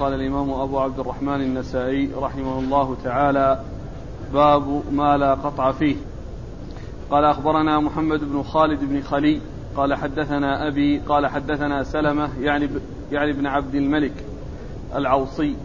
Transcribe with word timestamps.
قال 0.00 0.14
الإمام 0.14 0.50
أبو 0.50 0.78
عبد 0.78 0.98
الرحمن 0.98 1.40
النسائي 1.40 2.10
رحمه 2.16 2.58
الله 2.58 2.96
تعالى 3.04 3.60
باب 4.32 4.82
ما 4.92 5.16
لا 5.16 5.34
قطع 5.34 5.72
فيه. 5.72 5.96
قال 7.10 7.24
أخبرنا 7.24 7.80
محمد 7.80 8.20
بن 8.20 8.42
خالد 8.42 8.84
بن 8.84 9.02
خلي 9.02 9.40
قال 9.76 9.94
حدثنا 9.94 10.68
أبي 10.68 10.98
قال 10.98 11.26
حدثنا 11.26 11.84
سلمة 11.84 12.30
يعني 12.40 12.68
يعني 13.12 13.30
ابن 13.30 13.46
عبد 13.46 13.74
الملك 13.74 14.24
العوصي 14.94 15.56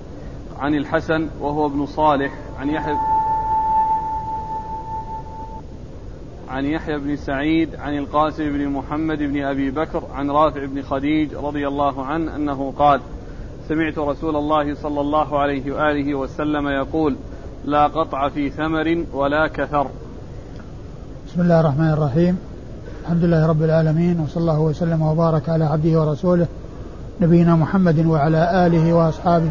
عن 0.59 0.75
الحسن 0.75 1.29
وهو 1.41 1.65
ابن 1.65 1.85
صالح 1.85 2.33
عن 2.59 2.69
يحيى 2.69 2.97
عن 6.49 6.65
يحيى 6.65 6.99
بن 6.99 7.15
سعيد 7.15 7.75
عن 7.75 7.97
القاسم 7.97 8.43
بن 8.43 8.67
محمد 8.67 9.17
بن 9.17 9.43
أبي 9.43 9.71
بكر 9.71 10.03
عن 10.13 10.31
رافع 10.31 10.65
بن 10.65 10.81
خديج 10.81 11.35
رضي 11.35 11.67
الله 11.67 12.05
عنه 12.05 12.35
أنه 12.35 12.73
قال: 12.77 13.01
سمعت 13.69 13.97
رسول 13.97 14.35
الله 14.35 14.75
صلى 14.75 15.01
الله 15.01 15.39
عليه 15.39 15.71
وآله 15.71 16.15
وسلم 16.15 16.67
يقول: 16.67 17.15
لا 17.65 17.87
قطع 17.87 18.29
في 18.29 18.49
ثمر 18.49 19.05
ولا 19.13 19.47
كثر. 19.47 19.87
بسم 21.27 21.41
الله 21.41 21.59
الرحمن 21.59 21.89
الرحيم. 21.89 22.37
الحمد 23.03 23.23
لله 23.23 23.47
رب 23.47 23.63
العالمين 23.63 24.19
وصلى 24.19 24.41
الله 24.41 24.59
وسلم 24.59 25.01
وبارك 25.01 25.49
على 25.49 25.65
عبده 25.65 26.01
ورسوله 26.01 26.47
نبينا 27.21 27.55
محمد 27.55 28.05
وعلى 28.05 28.67
آله 28.67 28.93
وأصحابه 28.93 29.49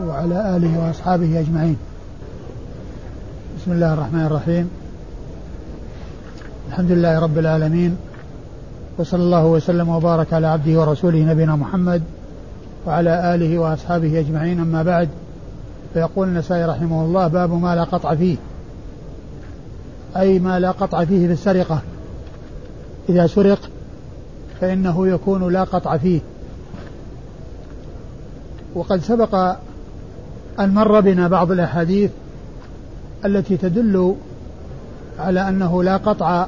وعلى 0.00 0.56
آله 0.56 0.86
وأصحابه 0.86 1.40
أجمعين. 1.40 1.76
بسم 3.58 3.72
الله 3.72 3.94
الرحمن 3.94 4.26
الرحيم. 4.26 4.70
الحمد 6.68 6.90
لله 6.90 7.18
رب 7.20 7.38
العالمين 7.38 7.96
وصلى 8.98 9.22
الله 9.22 9.46
وسلم 9.46 9.88
وبارك 9.88 10.32
على 10.32 10.46
عبده 10.46 10.80
ورسوله 10.80 11.18
نبينا 11.18 11.56
محمد 11.56 12.02
وعلى 12.86 13.34
آله 13.34 13.58
وأصحابه 13.58 14.20
أجمعين. 14.20 14.60
أما 14.60 14.82
بعد 14.82 15.08
فيقول 15.94 16.28
النسائي 16.28 16.64
رحمه 16.64 17.04
الله 17.04 17.28
باب 17.28 17.52
ما 17.52 17.74
لا 17.74 17.84
قطع 17.84 18.14
فيه. 18.14 18.36
أي 20.16 20.38
ما 20.38 20.60
لا 20.60 20.70
قطع 20.70 21.04
فيه 21.04 21.26
في 21.26 21.32
السرقة. 21.32 21.82
إذا 23.08 23.26
سرق 23.26 23.58
فإنه 24.60 25.08
يكون 25.08 25.52
لا 25.52 25.64
قطع 25.64 25.96
فيه. 25.96 26.20
وقد 28.74 29.00
سبق 29.00 29.34
أن 30.60 30.74
مر 30.74 31.00
بنا 31.00 31.28
بعض 31.28 31.50
الأحاديث 31.50 32.10
التي 33.24 33.56
تدل 33.56 34.16
على 35.18 35.48
أنه 35.48 35.82
لا 35.82 35.96
قطع 35.96 36.46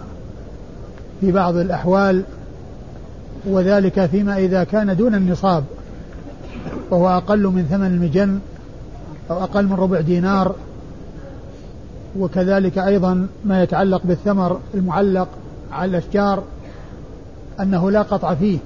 في 1.20 1.32
بعض 1.32 1.56
الأحوال 1.56 2.22
وذلك 3.46 4.06
فيما 4.06 4.38
إذا 4.38 4.64
كان 4.64 4.96
دون 4.96 5.14
النصاب. 5.14 5.64
وهو 6.90 7.08
أقل 7.08 7.46
من 7.46 7.66
ثمن 7.70 7.86
المجن 7.86 8.38
أو 9.30 9.44
أقل 9.44 9.66
من 9.66 9.72
ربع 9.72 10.00
دينار. 10.00 10.54
وكذلك 12.18 12.78
أيضا 12.78 13.26
ما 13.44 13.62
يتعلق 13.62 14.00
بالثمر 14.04 14.60
المعلق 14.74 15.28
على 15.72 15.90
الأشجار 15.90 16.42
أنه 17.60 17.90
لا 17.90 18.02
قطع 18.02 18.34
فيه 18.34 18.58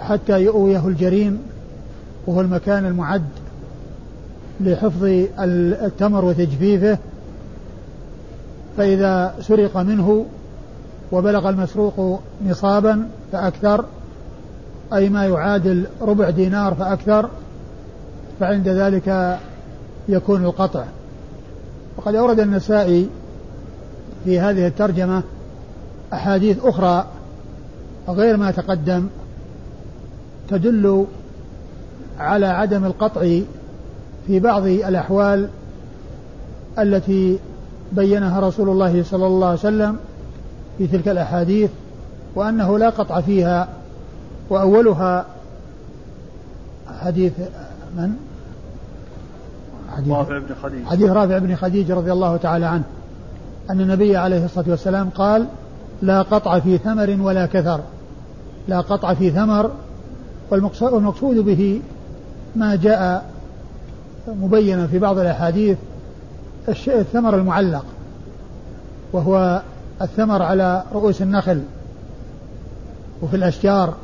حتى 0.00 0.42
يؤويه 0.42 0.88
الجرين 0.88 1.38
وهو 2.26 2.40
المكان 2.40 2.86
المعد 2.86 3.28
لحفظ 4.60 5.04
التمر 5.84 6.24
وتجفيفه. 6.24 6.98
فإذا 8.76 9.34
سرق 9.40 9.76
منه 9.76 10.26
وبلغ 11.12 11.48
المسروق 11.48 12.20
نصابا 12.46 13.08
فأكثر. 13.32 13.84
أي 14.94 15.08
ما 15.08 15.26
يعادل 15.26 15.86
ربع 16.02 16.30
دينار 16.30 16.74
فأكثر 16.74 17.28
فعند 18.40 18.68
ذلك 18.68 19.38
يكون 20.08 20.44
القطع. 20.44 20.84
وقد 21.96 22.14
أورد 22.14 22.40
النسائي 22.40 23.08
في 24.24 24.40
هذه 24.40 24.66
الترجمة 24.66 25.22
أحاديث 26.12 26.64
أخرى 26.64 27.06
غير 28.08 28.36
ما 28.36 28.50
تقدم 28.50 29.06
تدل 30.48 31.06
على 32.18 32.46
عدم 32.46 32.84
القطع 32.84 33.40
في 34.26 34.40
بعض 34.40 34.66
الأحوال 34.66 35.48
التي 36.78 37.38
بينها 37.92 38.40
رسول 38.40 38.68
الله 38.68 39.02
صلى 39.02 39.26
الله 39.26 39.46
عليه 39.46 39.58
وسلم 39.58 39.96
في 40.78 40.86
تلك 40.86 41.08
الأحاديث 41.08 41.70
وأنه 42.34 42.78
لا 42.78 42.90
قطع 42.90 43.20
فيها 43.20 43.68
وأولها 44.50 45.26
حديث 47.00 47.32
من؟ 47.96 48.12
حديث 49.96 50.12
رافع 50.12 50.38
بن 50.38 50.54
خديج. 50.62 50.86
حديث 50.86 51.10
رافع 51.10 51.38
بن 51.38 51.56
خديج 51.56 51.92
رضي 51.92 52.12
الله 52.12 52.36
تعالى 52.36 52.66
عنه. 52.66 52.84
أن 53.70 53.80
النبي 53.80 54.16
عليه 54.16 54.44
الصلاة 54.44 54.70
والسلام 54.70 55.10
قال 55.10 55.46
لا 56.02 56.22
قطع 56.22 56.58
في 56.58 56.78
ثمر 56.78 57.16
ولا 57.20 57.46
كثر. 57.46 57.80
لا 58.68 58.80
قطع 58.80 59.14
في 59.14 59.30
ثمر. 59.30 59.70
والمقصود 60.50 61.36
به 61.36 61.80
ما 62.56 62.76
جاء 62.76 63.24
مبينا 64.28 64.86
في 64.86 64.98
بعض 64.98 65.18
الأحاديث 65.18 65.78
الثمر 66.68 67.34
المعلق 67.34 67.84
وهو 69.12 69.62
الثمر 70.02 70.42
على 70.42 70.82
رؤوس 70.92 71.22
النخل 71.22 71.62
وفي 73.22 73.36
الأشجار. 73.36 73.94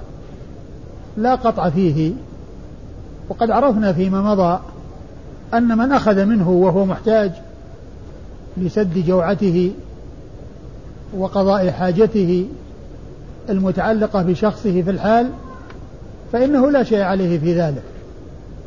لا 1.18 1.34
قطع 1.34 1.70
فيه. 1.70 2.12
وقد 3.28 3.50
عرفنا 3.50 3.92
فيما 3.92 4.22
مضى 4.22 4.60
أن 5.54 5.78
من 5.78 5.92
أخذ 5.92 6.24
منه 6.24 6.50
وهو 6.50 6.84
محتاج 6.84 7.32
لسد 8.56 8.98
جوعته 9.06 9.72
وقضاء 11.16 11.70
حاجته 11.70 12.46
المتعلقة 13.48 14.22
بشخصه 14.22 14.82
في 14.82 14.90
الحال 14.90 15.30
فإنه 16.32 16.70
لا 16.70 16.82
شيء 16.82 17.00
عليه 17.00 17.38
في 17.38 17.60
ذلك. 17.60 17.82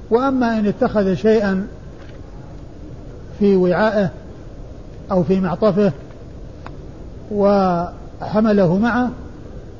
وأما 0.10 0.60
إن 0.60 0.66
اتخذ 0.68 1.14
شيئا 1.14 1.68
في 3.40 3.56
وعائه 3.56 4.10
أو 5.12 5.24
في 5.24 5.40
معطفه 5.40 5.92
وحمله 7.32 8.78
معه 8.78 9.10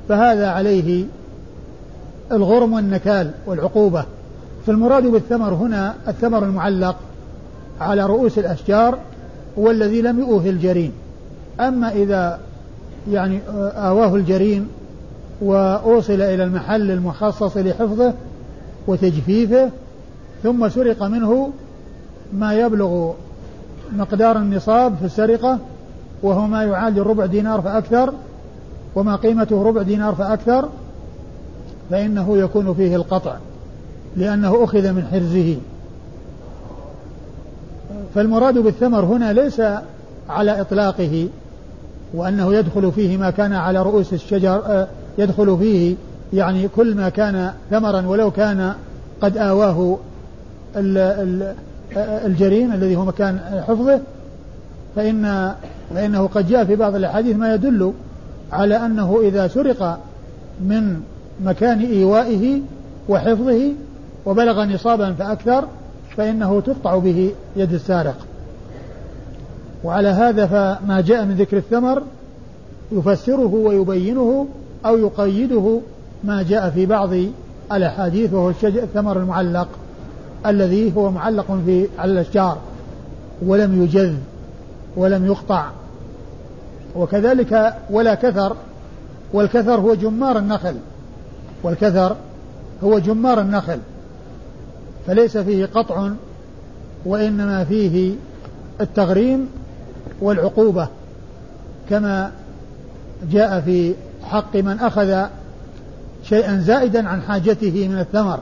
فهذا 0.10 0.50
عليه 0.50 1.06
الغرم 2.32 2.74
والنكال 2.74 3.32
والعقوبة. 3.46 4.06
فالمراد 4.68 5.04
بالثمر 5.04 5.54
هنا 5.54 5.96
الثمر 6.08 6.44
المعلق 6.44 6.96
على 7.82 8.06
رؤوس 8.06 8.40
الأشجار 8.40 8.98
والذي 9.58 10.02
لم 10.02 10.20
يؤه 10.20 10.50
الجرين 10.50 10.92
أما 11.60 11.92
إذا 11.92 12.40
يعني 13.12 13.40
آواه 13.76 14.16
الجرين 14.16 14.68
وأوصل 15.42 16.14
إلى 16.14 16.44
المحل 16.44 16.92
المخصص 16.92 17.58
لحفظه 17.58 18.14
وتجفيفه 18.88 19.70
ثم 20.44 20.70
سرق 20.70 21.04
منه 21.04 21.50
ما 22.34 22.54
يبلغ 22.54 23.12
مقدار 23.98 24.38
النصاب 24.38 24.96
في 24.96 25.06
السرقة 25.06 25.60
وهو 26.24 26.48
ما 26.48 26.64
يعادل 26.64 27.02
ربع 27.02 27.26
دينار 27.26 27.62
فأكثر 27.62 28.14
وما 28.96 29.16
قيمته 29.16 29.64
ربع 29.64 29.82
دينار 29.82 30.16
فأكثر 30.16 30.70
فإنه 31.92 32.38
يكون 32.38 32.74
فيه 32.74 32.96
القطع 32.96 33.36
لأنه 34.18 34.64
أخذ 34.64 34.92
من 34.92 35.04
حرزه. 35.12 35.58
فالمراد 38.16 38.58
بالثمر 38.58 39.06
هنا 39.06 39.34
ليس 39.34 39.62
على 40.30 40.62
إطلاقه 40.62 41.28
وأنه 42.14 42.54
يدخل 42.54 42.92
فيه 42.92 43.18
ما 43.18 43.30
كان 43.30 43.54
على 43.54 43.82
رؤوس 43.82 44.14
الشجر 44.14 44.62
آه، 44.66 44.88
يدخل 45.18 45.58
فيه 45.58 45.96
يعني 46.34 46.68
كل 46.68 46.96
ما 46.96 47.10
كان 47.10 47.54
ثمرا 47.70 48.08
ولو 48.08 48.32
كان 48.32 48.74
قد 49.22 49.38
آواه 49.38 49.98
الجرين 52.26 52.74
الذي 52.74 52.96
هو 52.96 53.06
مكان 53.06 53.64
حفظه. 53.68 54.00
فإن 54.96 55.54
فإنه 55.96 56.28
قد 56.28 56.48
جاء 56.48 56.66
في 56.66 56.76
بعض 56.76 56.96
الأحاديث 56.96 57.36
ما 57.36 57.54
يدل 57.54 57.94
على 58.52 58.76
أنه 58.86 59.20
إذا 59.24 59.48
سرق 59.48 60.00
من 60.62 61.02
مكان 61.44 61.80
إيوائه 61.80 62.62
وحفظه 63.10 63.72
وبلغ 64.26 64.64
نصابا 64.64 65.14
فأكثر 65.14 65.68
فإنه 66.18 66.62
تقطع 66.62 66.98
به 66.98 67.32
يد 67.56 67.74
السارق. 67.74 68.16
وعلى 69.84 70.10
هذا 70.10 70.46
فما 70.46 71.02
جاء 71.02 71.26
من 71.26 71.36
ذكر 71.36 71.58
الثمر 71.58 72.04
يفسره 72.92 73.54
ويبينه 73.54 74.48
أو 74.86 74.98
يقيده 74.98 75.80
ما 76.24 76.44
جاء 76.44 76.70
في 76.70 76.86
بعض 76.86 77.10
الأحاديث 77.72 78.34
وهو 78.34 78.50
الثمر 78.64 79.18
المعلق 79.18 79.68
الذي 80.46 80.96
هو 80.96 81.12
معلق 81.12 81.60
في 81.66 81.88
على 82.00 82.12
الأشجار 82.12 82.58
ولم 83.46 83.84
يجذ 83.84 84.14
ولم 84.98 85.26
يقطع. 85.26 85.66
وكذلك 86.96 87.74
ولا 87.90 88.16
كثر 88.16 88.56
والكثر 89.34 89.80
هو 89.80 89.94
جمار 89.94 90.38
النخل. 90.38 90.76
والكثر 91.64 92.16
هو 92.84 93.00
جمار 93.00 93.42
النخل 93.42 93.80
فليس 95.08 95.38
فيه 95.38 95.66
قطع 95.66 96.10
وإنما 97.06 97.64
فيه 97.64 98.16
التغريم 98.82 99.48
والعقوبة 100.22 100.88
كما 101.90 102.32
جاء 103.32 103.62
في 103.62 103.94
حق 104.24 104.56
من 104.56 104.80
أخذ 104.80 105.26
شيئا 106.24 106.60
زائدا 106.60 107.08
عن 107.08 107.22
حاجته 107.22 107.88
من 107.88 108.00
الثمر. 108.00 108.40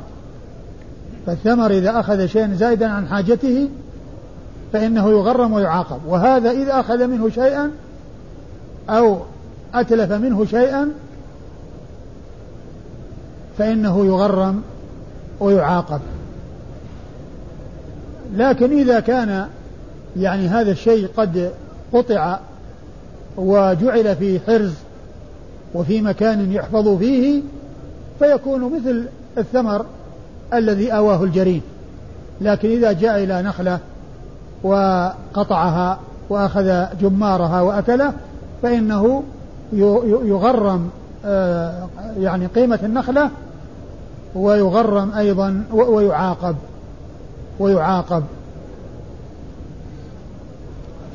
فالثمر 1.26 1.72
إذا 1.72 2.00
أخذ 2.00 2.26
شيئا 2.26 2.54
زائدا 2.54 2.88
عن 2.88 3.08
حاجته 3.08 3.70
فإنه 4.74 5.10
يغرم 5.10 5.54
ويعاقب 5.54 6.00
وهذا 6.08 6.52
إذا 6.52 6.80
أخذ 6.80 7.08
منه 7.08 7.30
شيئا 7.30 7.72
أو 8.90 9.18
أتلف 9.74 10.12
منه 10.12 10.46
شيئا 10.46 10.92
فإنه 13.60 14.06
يغرم 14.06 14.62
ويعاقب. 15.40 16.00
لكن 18.36 18.72
إذا 18.72 19.00
كان 19.00 19.48
يعني 20.18 20.48
هذا 20.48 20.72
الشيء 20.72 21.08
قد 21.18 21.52
قطع 21.94 22.40
وجعل 23.38 24.16
في 24.16 24.40
حرز 24.40 24.74
وفي 25.74 26.02
مكان 26.02 26.52
يحفظ 26.52 26.98
فيه 26.98 27.42
فيكون 28.20 28.76
مثل 28.76 29.06
الثمر 29.38 29.86
الذي 30.54 30.92
أواه 30.94 31.24
الجرين 31.24 31.62
لكن 32.42 32.70
إذا 32.70 32.92
جاء 32.92 33.24
إلى 33.24 33.42
نخلة 33.42 33.80
وقطعها 34.64 36.00
وأخذ 36.30 36.86
جمارها 37.02 37.62
وأكله 37.62 38.14
فإنه 38.62 39.24
يغرم 40.24 40.90
آه، 41.26 41.88
يعني 42.20 42.46
قيمة 42.46 42.80
النخلة 42.84 43.30
ويغرم 44.36 45.12
أيضا 45.12 45.64
ويعاقب. 45.72 46.56
ويعاقب. 47.60 48.24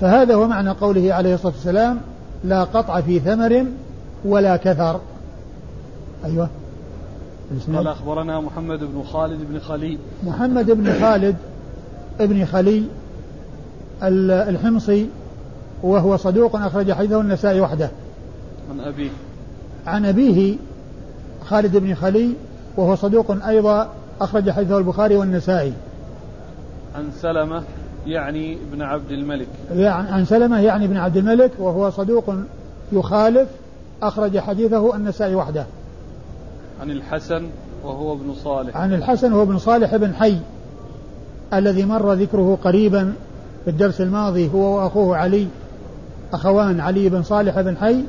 فهذا 0.01 0.35
هو 0.35 0.47
معنى 0.47 0.71
قوله 0.71 1.15
عليه 1.15 1.35
الصلاة 1.35 1.53
والسلام 1.53 2.01
لا 2.45 2.65
قطع 2.65 3.01
في 3.01 3.21
ثمر 3.21 3.67
ولا 4.25 4.57
كثر. 4.57 5.01
أيوه. 6.25 6.49
قال 7.75 7.89
أخبرنا 7.89 8.41
محمد 8.41 8.79
بن 8.79 9.03
خالد 9.13 9.41
بن 9.51 9.59
خلي. 9.59 9.99
محمد 10.27 10.71
بن 10.71 10.93
خالد 11.01 11.37
ابن 12.21 12.45
خلي 12.45 12.83
الحمصي 14.03 15.09
وهو 15.83 16.17
صدوق 16.17 16.57
أخرج 16.57 16.93
حديثه 16.93 17.21
النسائي 17.21 17.61
وحده. 17.61 17.91
عن 18.71 18.81
أبيه. 18.81 19.11
عن 19.87 20.05
أبيه 20.05 20.57
خالد 21.45 21.77
بن 21.77 21.95
خلي 21.95 22.31
وهو 22.77 22.95
صدوق 22.95 23.47
أيضا 23.47 23.89
أخرج 24.21 24.51
حديثه 24.51 24.79
البخاري 24.79 25.17
والنسائي. 25.17 25.73
عن 26.95 27.11
سلمة 27.21 27.63
يعني 28.07 28.59
ابن 28.73 28.83
عبد 28.83 29.11
الملك. 29.11 29.47
يعني 29.75 30.11
عن 30.11 30.25
سلمة 30.25 30.61
يعني 30.61 30.85
ابن 30.85 30.97
عبد 30.97 31.17
الملك 31.17 31.51
وهو 31.59 31.91
صدوق 31.91 32.35
يخالف 32.93 33.49
أخرج 34.03 34.39
حديثه 34.39 34.97
النسائي 34.97 35.35
وحده. 35.35 35.67
عن 36.81 36.91
الحسن 36.91 37.47
وهو 37.85 38.13
ابن 38.13 38.35
صالح. 38.35 38.77
عن 38.77 38.95
الحسن 38.95 39.33
وهو 39.33 39.43
ابن 39.43 39.59
صالح 39.59 39.97
بن 39.97 40.15
حي 40.15 40.39
الذي 41.55 41.85
مر 41.85 42.13
ذكره 42.13 42.59
قريبا 42.65 43.13
في 43.65 43.71
الدرس 43.71 44.01
الماضي 44.01 44.51
هو 44.55 44.77
وأخوه 44.77 45.17
علي 45.17 45.47
أخوان 46.33 46.81
علي 46.81 47.09
بن 47.09 47.23
صالح 47.23 47.61
بن 47.61 47.77
حي 47.77 48.05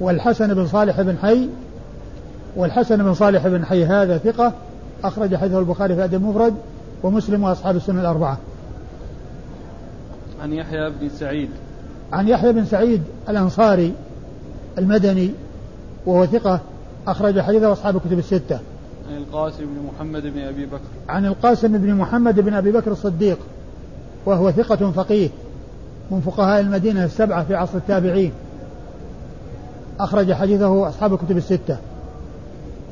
والحسن 0.00 0.54
بن 0.54 0.66
صالح 0.66 1.00
بن 1.00 1.16
حي 1.22 1.48
والحسن 2.56 3.02
بن 3.02 3.14
صالح 3.14 3.48
بن 3.48 3.64
حي 3.64 3.84
هذا 3.84 4.18
ثقة 4.18 4.52
أخرج 5.04 5.36
حديثه 5.36 5.58
البخاري 5.58 5.94
في 5.94 6.04
أدب 6.04 6.14
المفرد 6.14 6.54
ومسلم 7.02 7.44
وأصحاب 7.44 7.76
السنة 7.76 8.00
الأربعة 8.00 8.38
عن 10.42 10.52
يحيى 10.52 10.90
بن 10.90 11.08
سعيد 11.08 11.50
عن 12.12 12.28
يحيى 12.28 12.52
بن 12.52 12.64
سعيد 12.64 13.02
الأنصاري 13.28 13.94
المدني 14.78 15.30
وهو 16.06 16.26
ثقة 16.26 16.60
أخرج 17.06 17.40
حديثه 17.40 17.72
أصحاب 17.72 17.96
الكتب 17.96 18.18
الستة. 18.18 18.58
عن 19.10 19.16
القاسم 19.16 19.64
بن 19.64 19.90
محمد 19.94 20.22
بن 20.22 20.40
أبي 20.40 20.66
بكر. 20.66 20.80
عن 21.08 21.26
القاسم 21.26 21.78
بن 21.78 21.94
محمد 21.94 22.40
بن 22.40 22.54
أبي 22.54 22.72
بكر 22.72 22.92
الصديق 22.92 23.38
وهو 24.26 24.50
ثقة 24.50 24.90
فقيه 24.90 25.28
من 26.10 26.20
فقهاء 26.20 26.60
المدينة 26.60 27.04
السبعة 27.04 27.44
في 27.44 27.54
عصر 27.54 27.78
التابعين. 27.78 28.32
أخرج 30.00 30.32
حديثه 30.32 30.88
أصحاب 30.88 31.14
الكتب 31.14 31.36
الستة. 31.36 31.78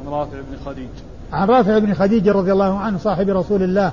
عن 0.02 0.08
رافع 0.08 0.36
بن 0.50 0.56
خديج. 0.66 0.88
عن 1.32 1.48
رافع 1.48 1.78
بن 1.78 1.94
خديج 1.94 2.28
رضي 2.28 2.52
الله 2.52 2.78
عنه 2.78 2.98
صاحب 2.98 3.28
رسول 3.28 3.62
الله 3.62 3.92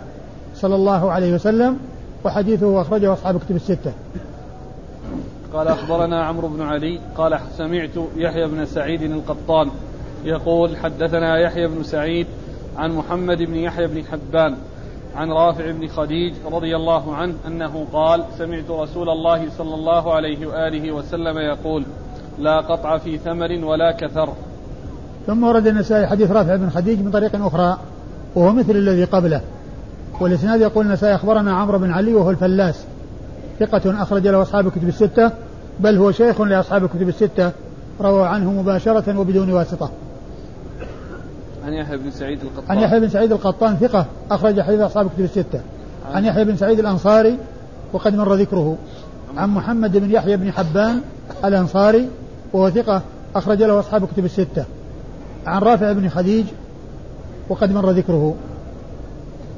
صلى 0.55 0.75
الله 0.75 1.11
عليه 1.11 1.33
وسلم 1.33 1.77
وحديثه 2.25 2.81
أخرجه 2.81 3.13
أصحاب 3.13 3.35
الكتب 3.35 3.55
الستة. 3.55 3.93
قال 5.53 5.67
أخبرنا 5.67 6.23
عمرو 6.23 6.47
بن 6.47 6.61
علي 6.61 6.99
قال 7.17 7.39
سمعت 7.57 7.89
يحيى 8.15 8.47
بن 8.47 8.65
سعيد 8.65 9.01
القطان 9.01 9.71
يقول 10.23 10.77
حدثنا 10.77 11.39
يحيى 11.39 11.67
بن 11.67 11.83
سعيد 11.83 12.27
عن 12.77 12.91
محمد 12.91 13.37
بن 13.37 13.55
يحيى 13.55 13.87
بن 13.87 14.03
حبان 14.03 14.55
عن 15.15 15.31
رافع 15.31 15.71
بن 15.71 15.87
خديج 15.87 16.33
رضي 16.45 16.75
الله 16.75 17.15
عنه 17.15 17.35
أنه 17.47 17.85
قال 17.93 18.23
سمعت 18.37 18.69
رسول 18.69 19.09
الله 19.09 19.49
صلى 19.57 19.75
الله 19.75 20.13
عليه 20.13 20.47
وآله 20.47 20.91
وسلم 20.91 21.37
يقول 21.37 21.85
لا 22.39 22.59
قطع 22.59 22.97
في 22.97 23.17
ثمر 23.17 23.65
ولا 23.65 23.91
كثر 23.91 24.33
ثم 25.27 25.43
ورد 25.43 25.67
النسائي 25.67 26.07
حديث 26.07 26.31
رافع 26.31 26.55
بن 26.55 26.69
خديج 26.69 26.99
من 26.99 27.11
طريق 27.11 27.45
أخرى 27.45 27.77
وهو 28.35 28.51
مثل 28.51 28.71
الذي 28.71 29.03
قبله. 29.03 29.41
والإسناد 30.19 30.61
يقول 30.61 30.85
النسائي 30.85 31.15
أخبرنا 31.15 31.53
عمرو 31.53 31.79
بن 31.79 31.91
علي 31.91 32.13
وهو 32.13 32.29
الفلاس. 32.29 32.83
ثقة 33.59 34.03
أخرج 34.03 34.27
له 34.27 34.41
أصحاب 34.41 34.67
الكتب 34.67 34.87
الستة 34.87 35.31
بل 35.79 35.97
هو 35.97 36.11
شيخ 36.11 36.41
لأصحاب 36.41 36.83
الكتب 36.83 37.09
الستة. 37.09 37.51
روى 38.01 38.27
عنه 38.27 38.51
مباشرة 38.51 39.19
وبدون 39.19 39.51
واسطة. 39.51 39.89
عن 41.65 41.73
يحيى 41.73 41.97
بن 41.97 42.11
سعيد 42.11 42.39
القطان. 42.41 42.77
عن 42.77 42.83
يحيى 42.83 42.99
بن 42.99 43.09
سعيد 43.09 43.31
القطان 43.31 43.75
ثقة 43.75 44.05
أخرج 44.31 44.61
حديث 44.61 44.79
أصحاب 44.79 45.05
الكتب 45.05 45.23
الستة. 45.23 45.59
عن 46.13 46.25
يحيى 46.25 46.43
بن 46.45 46.55
سعيد 46.55 46.79
الأنصاري 46.79 47.37
وقد 47.93 48.15
مر 48.15 48.33
ذكره. 48.33 48.77
عن 49.37 49.49
محمد 49.49 49.97
بن 49.97 50.11
يحيى 50.11 50.37
بن 50.37 50.51
حبان 50.51 51.01
الأنصاري 51.45 52.09
وهو 52.53 52.69
ثقة 52.69 53.01
أخرج 53.35 53.63
له 53.63 53.79
أصحاب 53.79 54.03
الكتب 54.03 54.25
الستة. 54.25 54.65
عن 55.49 55.61
رافع 55.61 55.91
بن 55.91 56.09
خديج 56.09 56.45
وقد 57.49 57.71
مر 57.71 57.89
ذكره. 57.89 58.35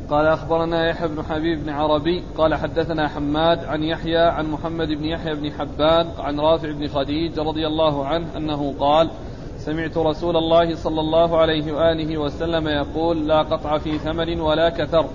قال 0.10 0.26
أخبرنا 0.26 0.90
يحيى 0.90 1.08
بن 1.08 1.24
حبيب 1.24 1.64
بن 1.64 1.70
عربي 1.70 2.24
قال 2.38 2.56
حدثنا 2.56 3.08
حماد 3.08 3.66
عن 3.66 3.84
يحيى 3.84 4.18
عن 4.18 4.46
محمد 4.46 4.88
بن 4.88 5.06
يحيى 5.06 5.36
بن 5.36 5.52
حبان 5.52 6.08
عن 6.20 6.40
رافع 6.40 6.72
بن 6.72 6.88
خديج 6.88 7.40
رضي 7.40 7.68
الله 7.68 8.06
عنه 8.06 8.26
أنه 8.38 8.74
قال 8.80 9.10
سمعت 9.60 9.98
رسول 9.98 10.38
الله 10.38 10.76
صلى 10.76 11.00
الله 11.00 11.38
عليه 11.38 11.72
وآله 11.72 12.18
وسلم 12.18 12.68
يقول 12.68 13.28
لا 13.28 13.42
قطع 13.42 13.78
في 13.78 13.98
ثمر 13.98 14.42
ولا 14.42 14.70
كثر. 14.70 15.06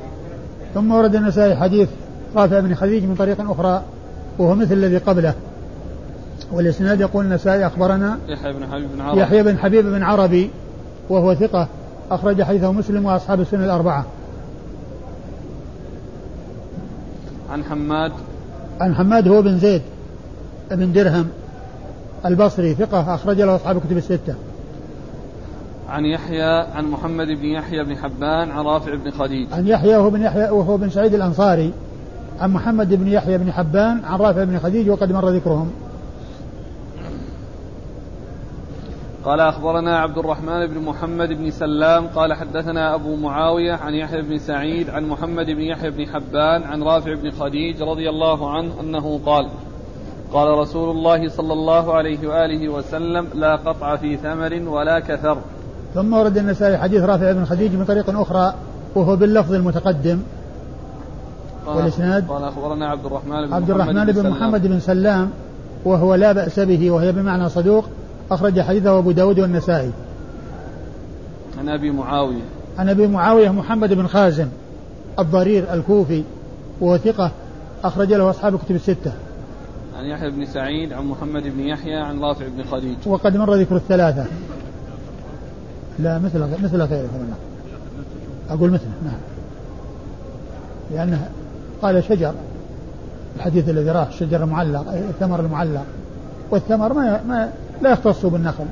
ثم 0.74 0.92
ورد 0.92 1.14
النسائي 1.14 1.56
حديث 1.56 1.88
رافع 2.36 2.60
بن 2.60 2.74
خديج 2.74 3.04
من 3.04 3.14
طريق 3.14 3.50
أخرى 3.50 3.82
وهو 4.38 4.54
مثل 4.54 4.72
الذي 4.72 4.98
قبله. 4.98 5.34
والإسناد 6.52 7.00
يقول 7.00 7.24
النسائي 7.24 7.66
أخبرنا 7.66 8.18
يحيى 8.28 8.52
بن 8.52 8.66
حبيب 8.66 8.88
بن 8.94 9.00
عربي. 9.00 9.20
يحيى 9.20 9.42
بن 9.42 9.58
حبيب 9.58 9.84
بن 9.84 10.02
عربي 10.02 10.50
وهو 11.08 11.34
ثقة 11.34 11.68
أخرج 12.10 12.42
حديثه 12.42 12.72
مسلم 12.72 13.04
وأصحاب 13.04 13.40
السنة 13.40 13.64
الأربعة 13.64 14.04
عن 17.50 17.64
حماد 17.64 18.12
عن 18.80 18.94
حماد 18.94 19.28
هو 19.28 19.42
بن 19.42 19.58
زيد 19.58 19.82
بن 20.70 20.92
درهم 20.92 21.28
البصري 22.26 22.74
ثقة 22.74 23.14
أخرج 23.14 23.40
له 23.40 23.56
أصحاب 23.56 23.76
الكتب 23.76 23.96
الستة. 23.96 24.34
عن 25.88 26.04
يحيى 26.04 26.66
عن 26.74 26.84
محمد 26.84 27.26
بن 27.26 27.44
يحيى 27.44 27.84
بن 27.84 27.96
حبان 27.96 28.50
عن 28.50 28.64
رافع 28.64 28.94
بن 28.94 29.10
خديج. 29.10 29.52
عن 29.52 29.66
يحيى 29.66 29.96
وهو 29.96 30.10
بن 30.10 30.22
يحيى 30.22 30.50
وهو 30.50 30.76
بن 30.76 30.90
سعيد 30.90 31.14
الأنصاري 31.14 31.72
عن 32.40 32.50
محمد 32.50 32.94
بن 32.94 33.08
يحيى 33.08 33.38
بن 33.38 33.52
حبان 33.52 34.04
عن 34.04 34.18
رافع 34.18 34.44
بن 34.44 34.58
خديج 34.58 34.90
وقد 34.90 35.12
مر 35.12 35.30
ذكرهم. 35.30 35.70
قال 39.26 39.40
أخبرنا 39.40 39.98
عبد 39.98 40.18
الرحمن 40.18 40.66
بن 40.66 40.78
محمد 40.78 41.28
بن 41.28 41.50
سلام 41.50 42.06
قال 42.06 42.34
حدثنا 42.34 42.94
أبو 42.94 43.16
معاوية 43.16 43.72
عن 43.72 43.94
يحيى 43.94 44.22
بن 44.22 44.38
سعيد 44.38 44.90
عن 44.90 45.08
محمد 45.08 45.46
بن 45.46 45.60
يحيى 45.60 45.90
بن 45.90 46.06
حبان 46.06 46.62
عن 46.62 46.82
رافع 46.82 47.14
بن 47.14 47.30
خديج 47.30 47.82
رضي 47.82 48.10
الله 48.10 48.50
عنه 48.50 48.80
أنه 48.80 49.20
قال 49.26 49.48
قال 50.32 50.58
رسول 50.58 50.90
الله 50.90 51.28
صلى 51.28 51.52
الله 51.52 51.94
عليه 51.94 52.28
وآله 52.28 52.68
وسلم 52.68 53.26
لا 53.34 53.56
قطع 53.56 53.96
في 53.96 54.16
ثمر 54.16 54.68
ولا 54.68 55.00
كثر. 55.00 55.38
ثم 55.94 56.14
ورد 56.14 56.38
النسائي 56.38 56.78
حديث 56.78 57.02
رافع 57.02 57.32
بن 57.32 57.44
خديج 57.44 57.74
من 57.74 57.84
طريق 57.84 58.20
أخرى 58.20 58.54
وهو 58.94 59.16
باللفظ 59.16 59.54
المتقدم. 59.54 60.18
والإسناد؟ 61.66 62.28
قال 62.28 62.44
أخبرنا 62.44 62.88
عبد 62.88 63.06
الرحمن 63.06 63.46
بن 63.46 63.54
عبد 63.54 63.70
الرحمن 63.70 64.04
بن, 64.04 64.12
بن 64.12 64.30
محمد 64.30 64.66
بن 64.66 64.80
سلام 64.80 65.30
وهو 65.84 66.14
لا 66.14 66.32
بأس 66.32 66.60
به 66.60 66.90
وهي 66.90 67.12
بمعنى 67.12 67.48
صدوق 67.48 67.84
أخرج 68.30 68.60
حديثه 68.60 68.98
أبو 68.98 69.10
داود 69.10 69.40
والنسائي. 69.40 69.90
عن 71.58 71.68
أبي 71.68 71.90
معاوية. 71.90 72.42
عن 72.78 72.88
أبي 72.88 73.06
معاوية 73.06 73.50
محمد 73.50 73.92
بن 73.92 74.06
خازم 74.06 74.48
الضرير 75.18 75.74
الكوفي 75.74 76.22
وهو 76.80 76.98
ثقة 76.98 77.30
أخرج 77.84 78.12
له 78.12 78.30
أصحاب 78.30 78.54
الكتب 78.54 78.74
الستة. 78.74 79.12
عن 79.98 80.04
يحيى 80.04 80.30
بن 80.30 80.46
سعيد 80.46 80.92
عن 80.92 81.04
محمد 81.04 81.42
بن 81.42 81.60
يحيى 81.60 81.96
عن 81.96 82.20
رافع 82.20 82.46
بن 82.48 82.64
خديج 82.64 82.96
وقد 83.06 83.36
مر 83.36 83.54
ذكر 83.54 83.76
الثلاثة. 83.76 84.24
لا 85.98 86.18
مثل 86.18 86.40
مثل 86.62 86.82
غيره 86.82 87.08
أقول 88.50 88.70
مثله 88.70 88.90
نعم. 89.04 89.20
لأنه 90.90 91.28
قال 91.82 92.04
شجر 92.04 92.34
الحديث 93.36 93.68
الذي 93.68 93.90
راه 93.90 94.08
الشجر 94.08 94.44
المعلق 94.44 94.92
الثمر 94.92 95.40
المعلق. 95.40 95.84
والثمر 96.50 96.92
ما, 96.92 97.22
ما 97.28 97.52
لا 97.82 97.92
يختص 97.92 98.26
بالنخل. 98.26 98.64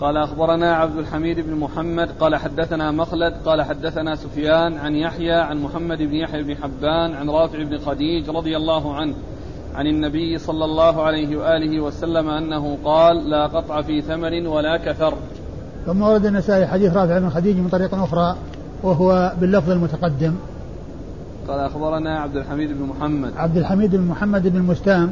قال 0.00 0.16
أخبرنا 0.16 0.76
عبد 0.76 0.98
الحميد 0.98 1.40
بن 1.40 1.54
محمد 1.54 2.08
قال 2.20 2.36
حدثنا 2.36 2.90
مخلد 2.90 3.34
قال 3.44 3.62
حدثنا 3.62 4.16
سفيان 4.16 4.78
عن 4.78 4.94
يحيى 4.94 5.32
عن 5.32 5.62
محمد 5.62 5.98
بن 5.98 6.14
يحيى 6.14 6.42
بن 6.42 6.56
حبان 6.56 7.14
عن 7.14 7.30
رافع 7.30 7.62
بن 7.62 7.78
خديج 7.78 8.30
رضي 8.30 8.56
الله 8.56 8.94
عنه 8.94 9.14
عن 9.74 9.86
النبي 9.86 10.38
صلى 10.38 10.64
الله 10.64 11.02
عليه 11.02 11.36
وآله 11.36 11.80
وسلم 11.80 12.28
أنه 12.28 12.78
قال 12.84 13.30
لا 13.30 13.46
قطع 13.46 13.82
في 13.82 14.02
ثمر 14.02 14.48
ولا 14.48 14.76
كثر. 14.76 15.14
ثم 15.86 16.02
ورد 16.02 16.26
النسائي 16.26 16.66
حديث 16.66 16.92
رافع 16.92 17.18
بن 17.18 17.30
خديج 17.30 17.56
من 17.56 17.68
طريق 17.68 17.94
أخرى 17.94 18.36
وهو 18.82 19.32
باللفظ 19.40 19.70
المتقدم. 19.70 20.34
قال 21.48 21.60
أخبرنا 21.60 22.18
عبد 22.18 22.36
الحميد 22.36 22.72
بن 22.72 22.82
محمد. 22.82 23.32
عبد 23.36 23.56
الحميد 23.56 23.96
بن 23.96 24.02
محمد 24.02 24.48
بن 24.48 24.62
مستام 24.62 25.10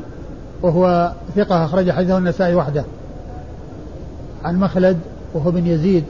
وهو 0.63 1.13
ثقة 1.37 1.65
أخرج 1.65 1.91
حديثه 1.91 2.19
النسائي 2.19 2.55
وحده. 2.55 2.85
عن 4.45 4.61
مخلد 4.61 4.99
وهو 5.35 5.51
بن 5.51 5.67
يزيد 5.67 6.05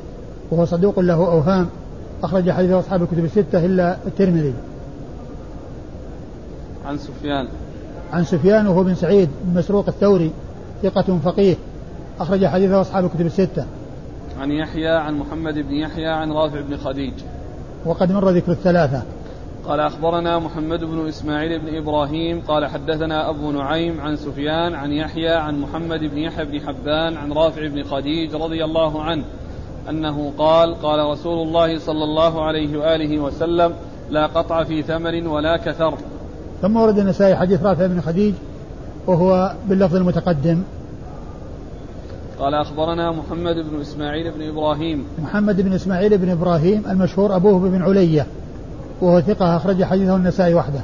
وهو 0.51 0.65
صدوق 0.65 1.01
له 1.01 1.15
أوهام 1.15 1.69
أخرج 2.23 2.51
حديثه 2.51 2.81
أصحاب 2.81 3.03
الكتب 3.03 3.25
الستة 3.25 3.65
إلا 3.65 3.97
الترمذي. 4.07 4.55
عن 6.87 6.99
سفيان. 6.99 7.49
عن 8.13 8.25
سفيان 8.25 8.67
وهو 8.67 8.85
بن 8.85 8.95
سعيد 8.95 9.29
بن 9.45 9.59
مسروق 9.59 9.89
الثوري 9.89 10.31
ثقة 10.83 11.19
فقيه 11.25 11.57
أخرج 12.21 12.47
حديثه 12.47 12.81
أصحاب 12.81 13.05
الكتب 13.05 13.27
الستة. 13.27 13.65
عن 14.41 14.51
يحيى 14.51 14.89
عن 14.89 15.15
محمد 15.15 15.55
بن 15.55 15.75
يحيى 15.75 16.09
عن 16.09 16.33
رافع 16.33 16.61
بن 16.61 16.77
خديج. 16.77 17.13
وقد 17.87 18.13
مر 18.13 18.31
ذكر 18.31 18.53
الثلاثة. 18.53 19.03
قال 19.69 19.81
أخبرنا 19.81 20.39
محمد 20.39 20.85
بن 20.85 21.09
إسماعيل 21.09 21.59
بن 21.59 21.77
إبراهيم 21.77 22.41
قال 22.49 22.67
حدثنا 22.67 23.31
أبو 23.31 23.51
نعيم 23.51 24.01
عن 24.01 24.17
سفيان 24.17 24.75
عن 24.75 24.93
يحيى 24.93 25.29
عن 25.29 25.61
محمد 25.61 26.01
بن 26.01 26.19
يحيى 26.19 26.45
بن 26.45 26.61
حبان 26.61 27.17
عن 27.17 27.33
رافع 27.33 27.69
بن 27.69 27.83
خديج 27.85 28.35
رضي 28.35 28.65
الله 28.65 29.03
عنه 29.03 29.25
أنه 29.91 30.33
قال 30.39 30.75
قال 30.75 31.11
رسول 31.11 31.47
الله 31.49 31.79
صلى 31.79 32.05
الله 32.05 32.45
عليه 32.45 32.79
وآله 32.79 33.19
وسلم 33.19 33.73
لا 34.11 34.27
قطع 34.27 34.65
في 34.65 34.83
ثمر 34.83 35.29
ولا 35.29 35.57
كثر. 35.57 35.95
ثم 36.63 36.77
ورد 36.77 36.99
النسائي 36.99 37.37
حديث 37.37 37.63
رافع 37.63 37.87
بن 37.87 38.01
خديج 38.01 38.35
وهو 39.07 39.55
باللفظ 39.69 39.97
المتقدم. 39.97 40.63
قال 42.39 42.55
أخبرنا 42.55 43.13
محمد 43.13 43.57
بن 43.57 43.81
إسماعيل 43.81 44.33
بن 44.33 44.49
إبراهيم. 44.49 45.05
محمد 45.19 45.61
بن 45.61 45.73
إسماعيل 45.73 46.19
بن 46.19 46.31
إبراهيم 46.31 46.83
المشهور 46.91 47.37
أبوه 47.37 47.59
بن 47.59 47.83
علية. 47.83 48.27
وهو 49.01 49.21
ثقة 49.21 49.57
أخرج 49.57 49.85
حديثه 49.85 50.17
النسائي 50.17 50.55
وحده. 50.55 50.81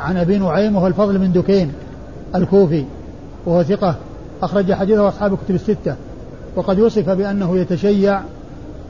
عن 0.00 0.16
أبي 0.16 0.38
نعيم 0.38 0.76
وهو 0.76 0.86
الفضل 0.86 1.18
بن 1.18 1.32
دكين 1.32 1.72
الكوفي 2.34 2.84
وهو 3.46 3.62
ثقة 3.62 3.94
أخرج 4.42 4.72
حديثه 4.72 5.08
أصحاب 5.08 5.32
الكتب 5.32 5.54
الستة. 5.54 5.94
وقد 6.56 6.80
وصف 6.80 7.10
بأنه 7.10 7.58
يتشيع 7.58 8.20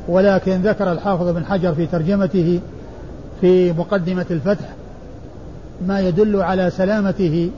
ولكن 0.09 0.63
ذكر 0.63 0.93
الحافظ 0.93 1.29
بن 1.29 1.45
حجر 1.45 1.75
في 1.75 1.87
ترجمته 1.87 2.61
في 3.41 3.73
مقدمة 3.73 4.27
الفتح 4.31 4.65
ما 5.87 6.01
يدل 6.01 6.43
على 6.43 6.71
سلامته 6.71 7.51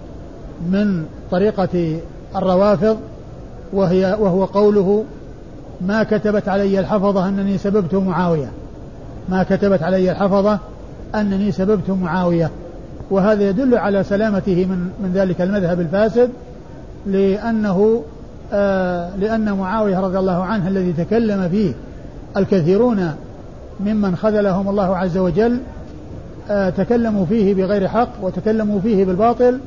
من 0.71 1.05
طريقة 1.31 2.01
الروافض 2.37 2.97
وهي 3.73 4.17
وهو 4.21 4.45
قوله 4.45 5.05
ما 5.81 6.03
كتبت 6.03 6.49
علي 6.49 6.79
الحفظة 6.79 7.29
أنني 7.29 7.59
سببت 7.59 7.95
معاوية. 7.95 8.51
ما 9.29 9.43
كتبت 9.43 9.83
علي 9.83 10.11
الحفظة 10.11 10.59
أنني 11.15 11.53
سببت 11.53 11.91
معاوية. 11.91 12.51
وهذا 13.11 13.49
يدل 13.49 13.75
على 13.75 14.05
سلامته 14.05 14.67
من 14.67 14.91
من 15.03 15.13
ذلك 15.15 15.41
المذهب 15.41 15.81
الفاسد 15.81 16.31
لأنه 17.07 18.03
آه 18.53 19.17
لأن 19.17 19.53
معاوية 19.53 20.01
رضي 20.01 20.19
الله 20.19 20.45
عنه 20.45 20.69
الذي 20.69 20.93
تكلم 20.93 21.49
فيه 21.49 21.73
الكثيرون 22.37 23.15
ممن 23.81 24.17
خذلهم 24.17 24.69
الله 24.69 24.97
عز 24.97 25.19
وجل 25.19 25.59
آه 26.51 26.71
تكلموا 26.71 27.27
فيه 27.27 27.55
بغير 27.55 27.89
حق 27.89 28.09
وتكلموا 28.23 28.81
فيه 28.81 29.05
بالباطل. 29.05 29.61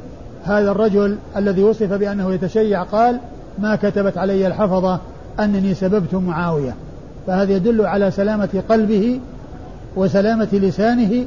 هذا 0.44 0.72
الرجل 0.72 1.18
الذي 1.38 1.64
وصف 1.64 1.94
بأنه 1.94 2.34
يتشيع 2.34 2.84
قال 2.84 3.20
ما 3.60 3.76
كتبت 3.76 4.18
علي 4.18 4.48
الحفظة 4.48 5.00
أنني 5.40 5.74
سببت 5.74 6.14
معاوية 6.14 6.76
فهذا 7.28 7.54
يدل 7.54 7.86
على 7.86 8.12
سلامة 8.12 8.64
قلبه 8.70 9.20
وسلامة 9.96 10.50
لسانه 10.54 11.26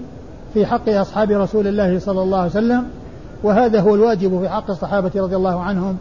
في 0.54 0.66
حق 0.66 0.88
أصحاب 0.88 1.30
رسول 1.30 1.66
الله 1.66 1.98
صلى 1.98 2.22
الله 2.22 2.38
عليه 2.38 2.50
وسلم 2.50 2.84
وهذا 3.42 3.80
هو 3.80 3.94
الواجب 3.94 4.40
في 4.40 4.48
حق 4.48 4.70
الصحابة 4.70 5.10
رضي 5.16 5.36
الله 5.36 5.60
عنهم 5.60 5.96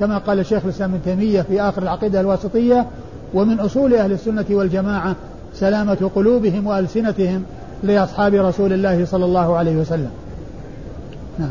كما 0.00 0.18
قال 0.18 0.40
الشيخ 0.40 0.64
الإسلام 0.64 0.94
ابن 0.94 1.02
تيمية 1.04 1.42
في 1.42 1.62
آخر 1.62 1.82
العقيدة 1.82 2.20
الواسطية 2.20 2.86
ومن 3.34 3.60
أصول 3.60 3.94
أهل 3.94 4.12
السنة 4.12 4.44
والجماعة 4.50 5.16
سلامة 5.54 6.10
قلوبهم 6.14 6.66
وألسنتهم 6.66 7.42
لأصحاب 7.82 8.34
رسول 8.34 8.72
الله 8.72 9.04
صلى 9.04 9.24
الله 9.24 9.56
عليه 9.56 9.76
وسلم. 9.76 10.10
نعم. 11.38 11.50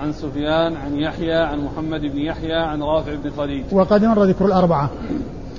عن 0.00 0.12
سفيان 0.12 0.76
عن 0.76 0.94
يحيى 0.94 1.34
عن 1.34 1.58
محمد 1.58 2.00
بن 2.00 2.18
يحيى 2.18 2.54
عن 2.54 2.82
رافع 2.82 3.14
بن 3.14 3.30
خديج 3.30 3.64
وقد 3.72 4.04
مر 4.04 4.24
ذكر 4.24 4.46
الأربعة. 4.46 4.90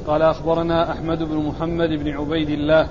قال 0.08 0.22
أخبرنا 0.22 0.92
أحمد 0.92 1.24
بن 1.24 1.36
محمد 1.38 1.90
بن 1.90 2.10
عبيد 2.10 2.50
الله 2.50 2.88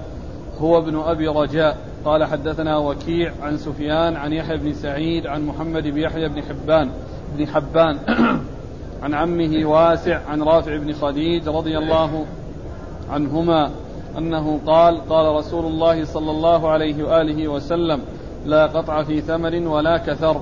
هو 0.62 0.78
ابن 0.78 0.96
أبي 0.96 1.28
رجاء. 1.28 1.92
قال 2.04 2.24
حدثنا 2.24 2.76
وكيع 2.76 3.32
عن 3.42 3.56
سفيان 3.56 4.16
عن 4.16 4.32
يحيى 4.32 4.56
بن 4.56 4.72
سعيد 4.74 5.26
عن 5.26 5.46
محمد 5.46 5.82
بن 5.82 5.98
يحيى 5.98 6.28
بن 6.28 6.42
حبان 6.42 6.90
بن 7.38 7.46
حبان 7.46 7.98
عن 9.02 9.14
عمه 9.14 9.66
واسع 9.66 10.20
عن 10.28 10.42
رافع 10.42 10.76
بن 10.76 10.92
خديج 10.92 11.48
رضي 11.48 11.78
الله 11.78 12.24
عنهما 13.10 13.70
أنه 14.18 14.60
قال 14.66 15.08
قال 15.08 15.34
رسول 15.34 15.66
الله 15.66 16.04
صلى 16.04 16.30
الله 16.30 16.70
عليه 16.70 17.04
وآله 17.04 17.48
وسلم 17.48 18.00
لا 18.46 18.66
قطع 18.66 19.02
في 19.02 19.20
ثمر 19.20 19.68
ولا 19.68 19.98
كثر. 19.98 20.40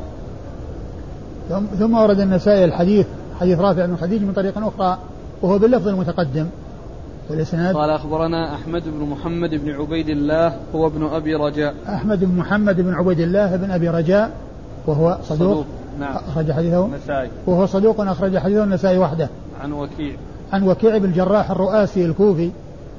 ثم 1.79 1.95
ورد 1.95 2.21
النسائي 2.21 2.65
الحديث 2.65 3.07
حديث 3.41 3.59
رافع 3.59 3.87
بن 3.87 3.97
خديج 3.97 4.23
من 4.23 4.33
طريق 4.33 4.59
أخرى 4.59 4.99
وهو 5.43 5.59
باللفظ 5.59 5.89
المتقدم. 5.89 6.47
والإسناد؟ 7.31 7.75
قال 7.75 7.91
أخبرنا 7.91 8.55
أحمد 8.55 8.83
بن 8.87 9.09
محمد 9.11 9.51
بن 9.51 9.71
عبيد 9.71 10.09
الله 10.09 10.57
هو 10.75 10.87
ابن 10.87 11.07
أبي 11.07 11.35
رجاء. 11.35 11.75
أحمد 11.89 12.25
بن 12.25 12.37
محمد 12.37 12.81
بن 12.81 12.95
عبيد 12.95 13.21
الله 13.21 13.57
بن 13.57 13.71
أبي 13.71 13.89
رجاء 13.89 14.31
وهو 14.87 15.19
صدوق, 15.23 15.53
صدوق. 15.53 15.67
نعم. 16.01 16.17
أخرج 16.29 16.53
حديثه. 16.53 16.87
النسائي. 16.87 17.31
وهو 17.47 17.67
صدوق 17.67 18.01
أخرج 18.01 18.39
حديثه 18.39 18.65
النسائي 18.65 18.99
وحده. 18.99 19.29
عن 19.61 19.73
وكيع. 19.73 20.13
عن 20.53 20.63
وكيع 20.63 20.99
بن 20.99 21.05
الجراح 21.05 21.51
الرؤاسي 21.51 22.07
الكوفي 22.07 22.51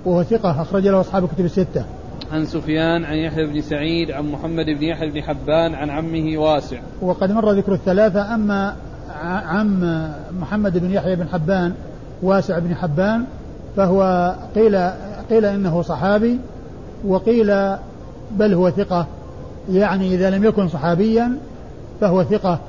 وهو 0.06 0.24
ثقة 0.24 0.62
أخرج 0.62 0.88
له 0.88 1.02
أصحاب 1.02 1.24
الكتب 1.24 1.46
الستة. 1.46 1.84
عن 2.32 2.46
سفيان 2.46 3.06
عن 3.06 3.16
يحيى 3.16 3.48
بن 3.48 3.62
سعيد 3.62 4.12
عن 4.12 4.32
محمد 4.32 4.66
بن 4.66 4.84
يحيى 4.84 5.10
بن 5.10 5.22
حبان 5.22 5.76
عن 5.76 5.90
عمه 5.90 6.38
واسع. 6.38 6.80
وقد 7.02 7.32
مر 7.32 7.52
ذكر 7.52 7.74
الثلاثة 7.74 8.36
أما 8.36 8.76
عم 9.24 10.08
محمد 10.42 10.78
بن 10.78 10.92
يحيى 10.92 11.16
بن 11.16 11.28
حبان 11.28 11.74
واسع 12.24 12.60
بن 12.60 12.76
حبان 12.76 13.26
فهو 13.78 14.34
قيل 14.56 14.90
قيل 15.30 15.46
إنه 15.46 15.82
صحابي 15.82 16.40
وقيل 17.08 17.76
بل 18.32 18.54
هو 18.54 18.70
ثقة. 18.70 19.06
يعني 19.72 20.16
إذا 20.16 20.30
لم 20.30 20.44
يكن 20.44 20.68
صحابيا 20.68 21.38
فهو 22.02 22.24
ثقة 22.24 22.60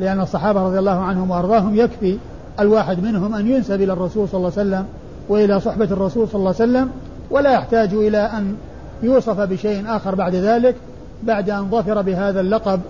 لأن 0.00 0.20
الصحابة 0.20 0.62
رضي 0.62 0.78
الله 0.78 1.00
عنهم 1.00 1.30
وأرضاهم 1.30 1.76
يكفي 1.76 2.18
الواحد 2.60 3.02
منهم 3.02 3.34
أن 3.34 3.46
ينسب 3.46 3.82
إلى 3.82 3.92
الرسول 3.92 4.28
صلى 4.28 4.38
الله 4.38 4.52
عليه 4.58 4.68
وسلم 4.68 4.86
وإلى 5.28 5.60
صحبة 5.60 5.84
الرسول 5.84 6.28
صلى 6.28 6.38
الله 6.38 6.54
عليه 6.60 6.70
وسلم 6.70 6.90
ولا 7.30 7.52
يحتاج 7.52 7.94
إلى 7.94 8.18
أن 8.18 8.56
يوصف 9.02 9.40
بشيء 9.40 9.84
آخر 9.86 10.14
بعد 10.14 10.34
ذلك 10.34 10.74
بعد 11.22 11.50
أن 11.50 11.70
ظفر 11.70 12.02
بهذا 12.02 12.40
اللقب 12.40 12.80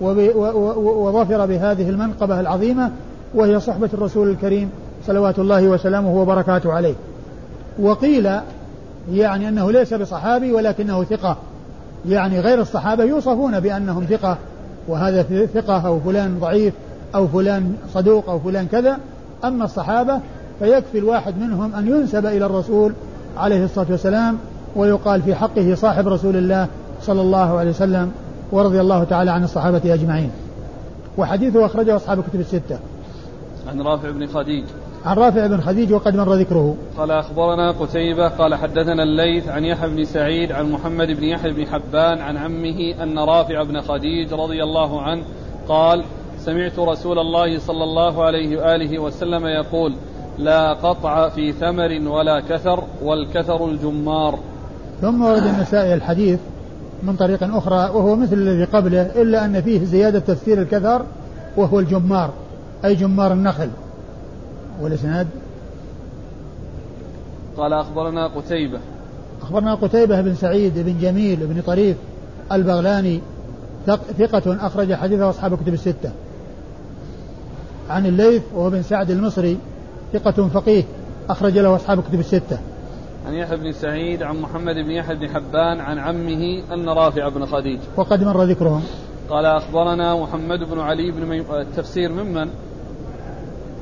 وظفر 0.00 1.46
بهذه 1.46 1.90
المنقبة 1.90 2.40
العظيمة 2.40 2.90
وهي 3.34 3.60
صحبة 3.60 3.88
الرسول 3.94 4.30
الكريم 4.30 4.70
صلوات 5.06 5.38
الله 5.38 5.68
وسلامه 5.68 6.14
وبركاته 6.14 6.72
عليه. 6.72 6.94
وقيل 7.78 8.30
يعني 9.12 9.48
أنه 9.48 9.72
ليس 9.72 9.94
بصحابي 9.94 10.52
ولكنه 10.52 11.04
ثقة. 11.04 11.36
يعني 12.08 12.40
غير 12.40 12.60
الصحابة 12.60 13.04
يوصفون 13.04 13.60
بأنهم 13.60 14.04
ثقة 14.04 14.38
وهذا 14.88 15.46
ثقة 15.54 15.86
أو 15.86 16.00
فلان 16.00 16.38
ضعيف 16.40 16.74
أو 17.14 17.28
فلان 17.28 17.74
صدوق 17.94 18.30
أو 18.30 18.38
فلان 18.38 18.66
كذا. 18.66 18.98
أما 19.44 19.64
الصحابة 19.64 20.20
فيكفي 20.58 20.98
الواحد 20.98 21.38
منهم 21.38 21.74
أن 21.74 21.88
ينسب 21.88 22.26
إلى 22.26 22.46
الرسول 22.46 22.92
عليه 23.36 23.64
الصلاة 23.64 23.86
والسلام 23.90 24.38
ويقال 24.76 25.22
في 25.22 25.34
حقه 25.34 25.74
صاحب 25.74 26.08
رسول 26.08 26.36
الله 26.36 26.66
صلى 27.02 27.20
الله 27.20 27.58
عليه 27.58 27.70
وسلم 27.70 28.12
ورضي 28.52 28.80
الله 28.80 29.04
تعالى 29.04 29.30
عن 29.30 29.44
الصحابة 29.44 29.94
أجمعين. 29.94 30.30
وحديثه 31.18 31.66
أخرجه 31.66 31.96
أصحاب 31.96 32.18
الكتب 32.18 32.40
الستة. 32.40 32.78
عن 33.68 33.80
رافع 33.80 34.10
بن 34.10 34.26
خديج. 34.26 34.64
عن 35.06 35.16
رافع 35.16 35.46
بن 35.46 35.60
خديج 35.60 35.92
وقد 35.92 36.16
مر 36.16 36.34
ذكره. 36.34 36.76
قال 36.98 37.10
أخبرنا 37.10 37.70
قتيبة 37.70 38.28
قال 38.28 38.54
حدثنا 38.54 39.02
الليث 39.02 39.48
عن 39.48 39.64
يحيى 39.64 39.88
بن 39.90 40.04
سعيد 40.04 40.52
عن 40.52 40.72
محمد 40.72 41.06
بن 41.06 41.22
يحيى 41.22 41.52
بن 41.52 41.66
حبان 41.66 42.20
عن 42.20 42.36
عمه 42.36 43.02
أن 43.02 43.18
رافع 43.18 43.62
بن 43.62 43.80
خديج 43.80 44.32
رضي 44.32 44.62
الله 44.62 45.02
عنه 45.02 45.22
قال 45.68 46.04
سمعت 46.38 46.78
رسول 46.78 47.18
الله 47.18 47.58
صلى 47.58 47.84
الله 47.84 48.24
عليه 48.24 48.56
وآله 48.56 48.98
وسلم 48.98 49.46
يقول 49.46 49.94
لا 50.38 50.72
قطع 50.72 51.28
في 51.28 51.52
ثمر 51.52 52.08
ولا 52.08 52.40
كثر 52.40 52.84
والكثر 53.02 53.68
الجمار. 53.68 54.38
ثم 55.00 55.22
ورد 55.22 55.42
النسائي 55.42 55.94
الحديث 55.94 56.40
من 57.02 57.16
طريق 57.16 57.42
أخرى 57.42 57.76
وهو 57.76 58.16
مثل 58.16 58.34
الذي 58.34 58.64
قبله 58.64 59.22
إلا 59.22 59.44
أن 59.44 59.62
فيه 59.62 59.84
زيادة 59.84 60.18
تفسير 60.18 60.62
الكثر 60.62 61.02
وهو 61.56 61.80
الجمار 61.80 62.30
أي 62.84 62.94
جمار 62.94 63.32
النخل. 63.32 63.68
والإسناد؟ 64.80 65.26
قال 67.56 67.72
أخبرنا 67.72 68.26
قتيبة. 68.26 68.78
أخبرنا 69.42 69.74
قتيبة 69.74 70.20
بن 70.20 70.34
سعيد 70.34 70.78
بن 70.78 70.98
جميل 71.00 71.46
بن 71.46 71.62
طريف 71.66 71.96
البغلاني 72.52 73.20
ثقة 74.18 74.66
أخرج 74.66 74.94
حديثه 74.94 75.30
أصحاب 75.30 75.52
الكتب 75.52 75.74
الستة. 75.74 76.10
عن 77.90 78.06
الليث 78.06 78.42
وهو 78.54 78.70
بن 78.70 78.82
سعد 78.82 79.10
المصري 79.10 79.58
ثقة 80.12 80.48
فقيه 80.48 80.84
أخرج 81.30 81.58
له 81.58 81.76
أصحاب 81.76 81.98
الكتب 81.98 82.20
الستة. 82.20 82.58
عن 83.26 83.34
يحيى 83.34 83.56
بن 83.56 83.72
سعيد 83.72 84.22
عن 84.22 84.36
محمد 84.40 84.74
بن 84.74 84.90
يحيى 84.90 85.16
بن 85.16 85.28
حبان 85.28 85.80
عن 85.80 85.98
عمه 85.98 86.62
أن 86.74 86.88
رافع 86.88 87.28
بن 87.28 87.46
خديج. 87.46 87.78
وقد 87.96 88.24
مر 88.24 88.44
ذكرهم. 88.44 88.82
قال 89.28 89.44
أخبرنا 89.44 90.22
محمد 90.22 90.58
بن 90.58 90.80
علي 90.80 91.10
بن 91.10 91.26
مي... 91.26 91.40
التفسير 91.40 92.12
ممن؟ 92.12 92.48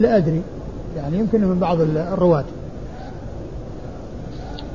لا 0.01 0.17
أدري. 0.17 0.43
يعني 0.97 1.19
يمكن 1.19 1.41
من 1.41 1.59
بعض 1.59 1.81
الرواة. 1.81 2.45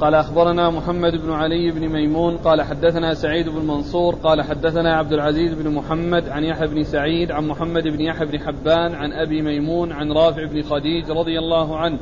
قال 0.01 0.15
أخبرنا 0.15 0.69
محمد 0.69 1.11
بن 1.15 1.31
علي 1.31 1.71
بن 1.71 1.87
ميمون 1.87 2.37
قال 2.37 2.61
حدثنا 2.61 3.13
سعيد 3.13 3.49
بن 3.49 3.67
منصور 3.67 4.15
قال 4.15 4.41
حدثنا 4.41 4.97
عبد 4.97 5.13
العزيز 5.13 5.53
بن 5.53 5.69
محمد 5.73 6.29
عن 6.29 6.43
يحيى 6.43 6.67
بن 6.67 6.83
سعيد 6.83 7.31
عن 7.31 7.47
محمد 7.47 7.83
بن 7.83 8.01
يحيى 8.01 8.27
بن 8.27 8.39
حبان 8.39 8.95
عن 8.95 9.13
أبي 9.13 9.41
ميمون 9.41 9.91
عن 9.91 10.11
رافع 10.11 10.45
بن 10.45 10.61
خديج 10.63 11.11
رضي 11.11 11.39
الله 11.39 11.77
عنه 11.77 11.97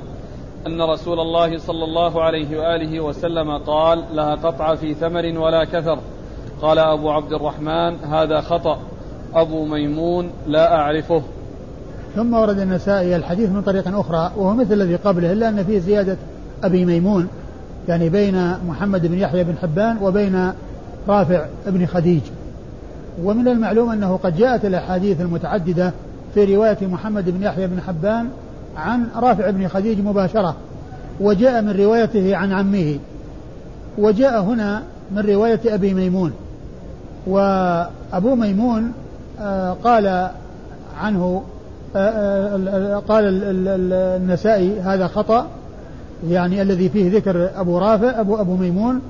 أن 0.68 0.82
رسول 0.82 1.20
الله 1.20 1.58
صلى 1.58 1.84
الله 1.84 2.24
عليه 2.24 2.60
وآله 2.60 3.00
وسلم 3.00 3.58
قال 3.58 4.04
لا 4.14 4.36
قطع 4.36 4.76
في 4.76 4.94
ثمر 4.94 5.40
ولا 5.40 5.64
كثر. 5.64 6.00
قال 6.62 6.80
أبو 6.80 7.10
عبد 7.10 7.34
الرحمن 7.34 7.96
هذا 7.96 8.42
خطأ. 8.42 8.80
أبو 9.34 9.66
ميمون 9.66 10.32
لا 10.48 10.76
أعرفه. 10.76 11.22
ثم 12.18 12.34
ورد 12.34 12.60
النسائي 12.60 13.16
الحديث 13.16 13.50
من 13.50 13.62
طريق 13.62 13.98
أخرى 13.98 14.32
وهو 14.38 14.54
مثل 14.54 14.74
الذي 14.74 14.96
قبله 14.96 15.32
إلا 15.32 15.50
أن 15.50 15.64
فيه 15.64 15.80
زيادة 15.80 16.18
أبي 16.64 16.86
ميمون 16.86 17.28
يعني 17.88 18.10
بين 18.10 18.54
محمد 18.68 19.06
بن 19.06 19.18
يحيى 19.18 19.44
بن 19.44 19.58
حبان 19.62 19.98
وبين 20.02 20.52
رافع 21.08 21.46
بن 21.68 21.86
خديج. 21.86 22.22
ومن 23.24 23.48
المعلوم 23.48 23.90
أنه 23.90 24.20
قد 24.24 24.38
جاءت 24.38 24.66
الأحاديث 24.66 25.22
المتعددة 25.22 25.94
في 26.34 26.56
رواية 26.56 26.78
محمد 26.82 27.30
بن 27.30 27.44
يحيى 27.44 27.68
بن 27.68 27.82
حبان 27.82 28.30
عن 28.78 29.08
رافع 29.16 29.50
بن 29.50 29.68
خديج 29.68 30.00
مباشرة 30.00 30.56
وجاء 31.20 31.62
من 31.62 31.72
روايته 31.72 32.36
عن 32.36 32.52
عمه 32.52 33.00
وجاء 33.98 34.42
هنا 34.42 34.84
من 35.12 35.20
رواية 35.20 35.60
أبي 35.66 35.94
ميمون. 35.94 36.32
وأبو 37.28 38.36
ميمون 38.36 38.92
آه، 39.40 39.74
قال 39.84 40.30
عنه 41.02 41.44
قال 43.08 43.24
النسائي 43.94 44.80
هذا 44.80 45.08
خطأ 45.08 45.48
يعني 46.30 46.62
الذي 46.62 46.90
فيه 46.90 47.18
ذكر 47.18 47.50
أبو 47.56 47.78
رافع 47.78 48.20
أبو 48.20 48.36
أبو 48.36 48.56
ميمون 48.56 49.02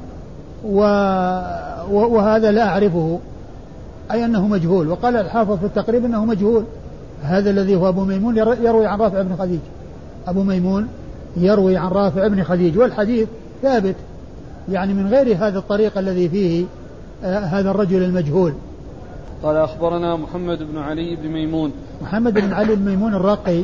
وهذا 1.91 2.51
لا 2.51 2.67
أعرفه 2.67 3.19
أي 4.11 4.25
أنه 4.25 4.47
مجهول. 4.47 4.87
وقال 4.87 5.15
الحافظ 5.15 5.59
في 5.59 5.65
التقريب 5.65 6.05
أنه 6.05 6.25
مجهول. 6.25 6.63
هذا 7.23 7.49
الذي 7.49 7.75
هو 7.75 7.89
أبو 7.89 8.03
ميمون 8.03 8.37
يروي 8.37 8.87
عن 8.87 8.99
رافع 8.99 9.21
بن 9.21 9.35
خديج. 9.35 9.59
أبو 10.27 10.43
ميمون 10.43 10.87
يروي 11.37 11.77
عن 11.77 11.89
رافع 11.89 12.27
بن 12.27 12.43
خديج. 12.43 12.77
والحديث 12.77 13.27
ثابت 13.61 13.95
يعني 14.71 14.93
من 14.93 15.07
غير 15.07 15.37
هذا 15.37 15.59
الطريق 15.59 15.97
الذي 15.97 16.29
فيه 16.29 16.65
آه 17.23 17.39
هذا 17.39 17.71
الرجل 17.71 18.03
المجهول. 18.03 18.53
قال 19.43 19.55
أخبرنا 19.57 20.15
محمد 20.15 20.63
بن 20.63 20.77
علي 20.77 21.15
بن 21.15 21.29
ميمون. 21.29 21.71
محمد 22.01 22.33
بن 22.33 22.53
علي 22.53 22.75
بن 22.75 22.85
ميمون 22.85 23.13
الرقي 23.13 23.63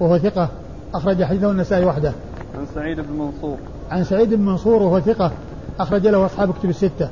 وهو 0.00 0.18
ثقة 0.18 0.48
أخرج 0.94 1.24
حديثه 1.24 1.50
النسائي 1.50 1.84
وحده. 1.84 2.12
عن 2.58 2.66
سعيد 2.74 3.00
بن 3.00 3.12
منصور. 3.12 3.56
عن 3.90 4.04
سعيد 4.04 4.34
بن 4.34 4.42
منصور 4.42 4.82
وهو 4.82 5.00
ثقة 5.00 5.32
أخرج 5.80 6.06
له 6.06 6.26
أصحاب 6.26 6.52
كتب 6.52 6.68
الستة. 6.68 7.08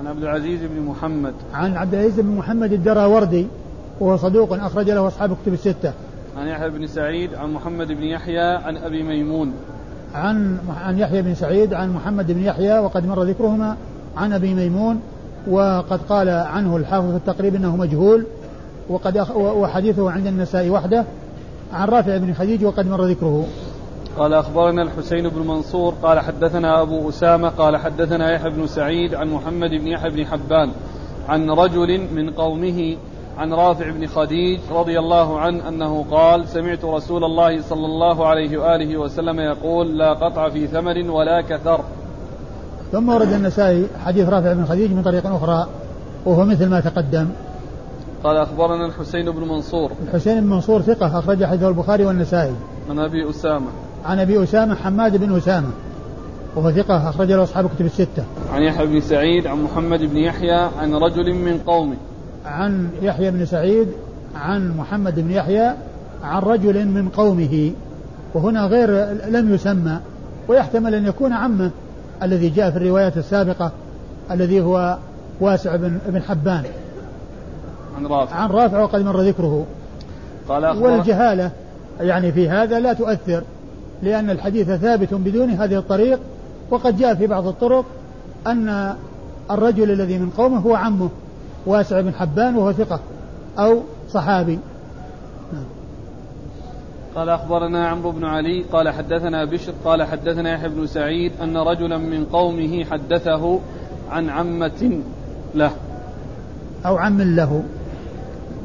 عن 0.00 0.06
عبد 0.06 0.22
العزيز 0.22 0.60
بن 0.60 0.80
محمد. 0.80 1.34
عن 1.54 1.76
عبد 1.76 1.94
العزيز 1.94 2.20
بن 2.20 2.36
محمد 2.36 2.72
الدراوردي 2.72 3.46
وهو 4.00 4.16
صدوق 4.16 4.52
أخرج 4.52 4.90
له 4.90 5.06
أصحاب 5.06 5.36
كتب 5.42 5.52
الستة. 5.52 5.92
عن 6.38 6.46
يحيى 6.46 6.70
بن 6.70 6.86
سعيد 6.86 7.34
عن 7.34 7.52
محمد 7.52 7.88
بن 7.88 8.02
يحيى 8.02 8.56
عن 8.56 8.76
أبي 8.76 9.02
ميمون. 9.02 9.52
عن 10.14 10.58
عن 10.84 10.98
يحيى 10.98 11.22
بن 11.22 11.34
سعيد 11.34 11.74
عن 11.74 11.92
محمد 11.92 12.32
بن 12.32 12.42
يحيى 12.42 12.78
وقد 12.78 13.06
مر 13.06 13.22
ذكرهما. 13.22 13.76
عن 14.16 14.32
أبي 14.32 14.54
ميمون 14.54 15.00
وقد 15.50 16.00
قال 16.08 16.28
عنه 16.28 16.76
الحافظ 16.76 17.10
في 17.10 17.16
التقريب 17.16 17.54
إنه 17.54 17.76
مجهول 17.76 18.26
وقد 18.88 19.16
أخ 19.16 19.36
وحديثه 19.36 20.10
عند 20.10 20.26
النساء 20.26 20.68
وحده 20.70 21.04
عن 21.72 21.88
رافع 21.88 22.16
بن 22.16 22.34
خديج 22.34 22.64
وقد 22.64 22.86
مر 22.86 23.04
ذكره. 23.04 23.46
قال 24.18 24.34
أخبرنا 24.34 24.82
الحسين 24.82 25.28
بن 25.28 25.46
منصور 25.46 25.94
قال 26.02 26.20
حدثنا 26.20 26.82
أبو 26.82 27.08
أسامة 27.08 27.48
قال 27.48 27.76
حدثنا 27.76 28.32
يحيى 28.32 28.50
بن 28.50 28.66
سعيد 28.66 29.14
عن 29.14 29.30
محمد 29.30 29.70
بن 29.70 29.86
يحيى 29.86 30.10
بن 30.10 30.26
حبان 30.26 30.70
عن 31.28 31.50
رجل 31.50 32.00
من 32.14 32.30
قومه 32.30 32.96
عن 33.38 33.52
رافع 33.52 33.90
بن 33.90 34.06
خديج 34.06 34.60
رضي 34.70 34.98
الله 34.98 35.40
عنه 35.40 35.68
أنه 35.68 36.04
قال 36.10 36.48
سمعت 36.48 36.84
رسول 36.84 37.24
الله 37.24 37.62
صلى 37.62 37.86
الله 37.86 38.26
عليه 38.26 38.58
وآله 38.58 38.96
وسلم 38.96 39.40
يقول 39.40 39.98
لا 39.98 40.12
قطع 40.12 40.48
في 40.48 40.66
ثمر 40.66 41.10
ولا 41.10 41.40
كثر. 41.40 41.80
ثم 42.92 43.08
ورد 43.08 43.32
النسائي 43.32 43.86
حديث 44.04 44.28
رافع 44.28 44.52
بن 44.52 44.64
خديج 44.64 44.92
من 44.92 45.02
طريق 45.02 45.26
أخرى 45.26 45.66
وهو 46.24 46.44
مثل 46.44 46.68
ما 46.68 46.80
تقدم. 46.80 47.28
قال 48.24 48.36
أخبرنا 48.36 48.86
الحسين 48.86 49.30
بن 49.30 49.48
منصور. 49.48 49.90
الحسين 50.08 50.40
بن 50.40 50.46
منصور 50.46 50.82
ثقة 50.82 51.18
أخرج 51.18 51.44
حديثه 51.44 51.68
البخاري 51.68 52.04
والنسائي. 52.04 52.54
عن 52.90 52.98
أبي 52.98 53.30
أسامة. 53.30 53.66
عن 54.04 54.18
أبي 54.18 54.42
أسامة 54.42 54.74
حماد 54.74 55.16
بن 55.16 55.36
أسامة. 55.36 55.68
وهو 56.56 56.70
ثقة 56.70 57.08
أخرج 57.08 57.32
له 57.32 57.42
أصحاب 57.42 57.68
كتب 57.68 57.86
الستة. 57.86 58.24
عن 58.52 58.62
يحيى 58.62 58.86
بن 58.86 59.00
سعيد 59.00 59.46
عن 59.46 59.62
محمد 59.62 60.02
بن 60.02 60.16
يحيى 60.16 60.68
عن 60.80 60.94
رجل 60.94 61.34
من 61.34 61.58
قومه. 61.66 61.96
عن 62.46 62.88
يحيى 63.02 63.30
بن 63.30 63.46
سعيد 63.46 63.88
عن 64.36 64.76
محمد 64.76 65.20
بن 65.20 65.30
يحيى 65.30 65.74
عن 66.24 66.42
رجل 66.42 66.88
من 66.88 67.08
قومه 67.08 67.72
وهنا 68.34 68.66
غير 68.66 68.90
لم 69.28 69.54
يسمى 69.54 69.98
ويحتمل 70.48 70.94
أن 70.94 71.06
يكون 71.06 71.32
عمه 71.32 71.70
الذي 72.24 72.48
جاء 72.48 72.70
في 72.70 72.76
الروايات 72.76 73.16
السابقة 73.16 73.72
الذي 74.30 74.60
هو 74.60 74.98
واسع 75.40 75.76
بن, 75.76 75.98
بن 76.06 76.22
حبان. 76.22 76.64
عن 77.96 78.06
رافع. 78.06 78.36
عن 78.36 78.50
رافع 78.50 78.82
وقد 78.82 79.00
مر 79.00 79.20
ذكره. 79.20 79.66
قال 80.48 80.64
والجهالة 80.64 81.50
يعني 82.00 82.32
في 82.32 82.48
هذا 82.48 82.80
لا 82.80 82.92
تؤثر 82.92 83.42
لأن 84.02 84.30
الحديث 84.30 84.70
ثابت 84.70 85.14
بدون 85.14 85.50
هذه 85.50 85.78
الطريق 85.78 86.20
وقد 86.70 86.96
جاء 86.96 87.14
في 87.14 87.26
بعض 87.26 87.46
الطرق 87.46 87.84
أن 88.46 88.94
الرجل 89.50 89.90
الذي 89.90 90.18
من 90.18 90.30
قومه 90.30 90.58
هو 90.58 90.74
عمه 90.74 91.08
واسع 91.66 92.00
بن 92.00 92.14
حبان 92.14 92.56
وهو 92.56 92.72
ثقة 92.72 93.00
أو 93.58 93.80
صحابي. 94.10 94.58
قال 97.14 97.28
أخبرنا 97.28 97.88
عمرو 97.88 98.10
بن 98.10 98.24
علي 98.24 98.62
قال 98.72 98.88
حدثنا 98.88 99.44
بشر 99.44 99.72
قال 99.84 100.02
حدثنا 100.02 100.52
يحيى 100.52 100.68
بن 100.68 100.86
سعيد 100.86 101.32
أن 101.42 101.56
رجلا 101.56 101.98
من 101.98 102.24
قومه 102.24 102.84
حدثه 102.84 103.60
عن 104.10 104.30
عمة 104.30 105.00
له. 105.54 105.70
أو 106.86 106.96
عم 106.96 107.22
له 107.22 107.62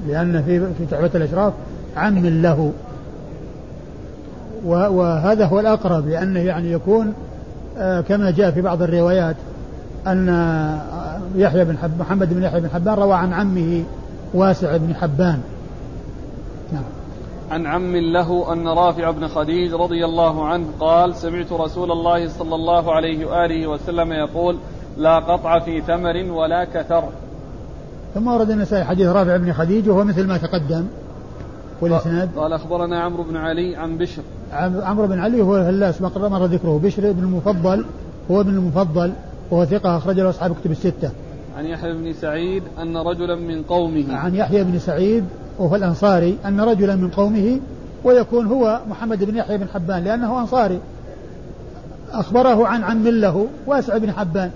لأن 0.07 0.43
في 0.43 0.59
في 0.59 0.85
تحفة 0.91 1.09
الأشراف 1.15 1.53
عم 1.97 2.25
له. 2.25 2.71
وهذا 4.65 5.45
هو 5.45 5.59
الأقرب 5.59 6.07
لأنه 6.07 6.39
يعني 6.39 6.71
يكون 6.71 7.13
آه، 7.77 8.01
كما 8.01 8.31
جاء 8.31 8.51
في 8.51 8.62
بعض 8.62 8.81
الروايات 8.81 9.35
أن 10.07 10.27
يحيى 11.35 11.65
بن 11.65 11.75
محمد 11.99 12.33
بن 12.33 12.43
يحيى 12.43 12.59
بن 12.59 12.69
حبان 12.69 12.93
روى 12.93 13.13
عن 13.13 13.33
عمه 13.33 13.83
واسع 14.33 14.77
بن 14.77 14.95
حبان. 14.95 15.39
عن 17.51 17.65
عم 17.65 17.95
له 17.95 18.53
أن 18.53 18.67
رافع 18.67 19.12
بن 19.12 19.27
خديج 19.27 19.73
رضي 19.73 20.05
الله 20.05 20.45
عنه 20.45 20.67
قال 20.79 21.15
سمعت 21.15 21.51
رسول 21.51 21.91
الله 21.91 22.27
صلى 22.27 22.55
الله 22.55 22.93
عليه 22.93 23.25
وآله 23.25 23.67
وسلم 23.67 24.12
يقول 24.12 24.57
لا 24.97 25.19
قطع 25.19 25.59
في 25.59 25.81
ثمر 25.81 26.31
ولا 26.31 26.65
كثر. 26.65 27.03
ثم 28.13 28.27
ورد 28.27 28.49
النسائي 28.49 28.83
حديث 28.83 29.07
رافع 29.07 29.38
بن 29.38 29.53
خديج 29.53 29.89
وهو 29.89 30.03
مثل 30.03 30.27
ما 30.27 30.38
تقدم 30.38 30.85
والإسناد. 31.81 32.29
قال 32.35 32.53
أخبرنا 32.53 32.99
عمرو 32.99 33.23
بن 33.23 33.38
علي 33.38 33.75
عن 33.75 33.97
بشر. 33.97 34.21
عمرو 34.81 35.07
بن 35.07 35.19
علي 35.19 35.41
هو 35.41 35.57
الهلاس 35.57 36.01
مر 36.01 36.45
ذكره. 36.45 36.79
بشر 36.83 37.12
بن 37.12 37.23
المفضل 37.23 37.85
هو 38.31 38.41
ابن 38.41 38.49
المفضل 38.49 39.13
وهو 39.51 39.65
ثقة 39.65 39.97
أخرج 39.97 40.19
له 40.19 40.29
أصحاب 40.29 40.55
كتب 40.62 40.71
الستة. 40.71 41.12
عن 41.57 41.65
يحيى 41.65 41.93
بن 41.93 42.13
سعيد 42.13 42.63
أن 42.81 42.97
رجلا 42.97 43.35
من 43.35 43.63
قومه. 43.63 44.15
عن 44.15 44.35
يحيى 44.35 44.63
بن 44.63 44.79
سعيد 44.79 45.25
وهو 45.60 45.76
الأنصاري 45.76 46.38
أن 46.45 46.62
رجلا 46.62 46.95
من 46.95 47.10
قومه 47.10 47.60
ويكون 48.04 48.45
هو 48.45 48.80
محمد 48.89 49.24
بن 49.24 49.36
يحيى 49.36 49.58
بن 49.58 49.67
حبان 49.74 50.04
لأنه 50.04 50.39
أنصاري. 50.39 50.80
أخبره 52.12 52.67
عن 52.67 52.84
عم 52.84 53.08
له 53.08 53.48
واسع 53.67 53.98
بن 53.98 54.12
حبان 54.12 54.52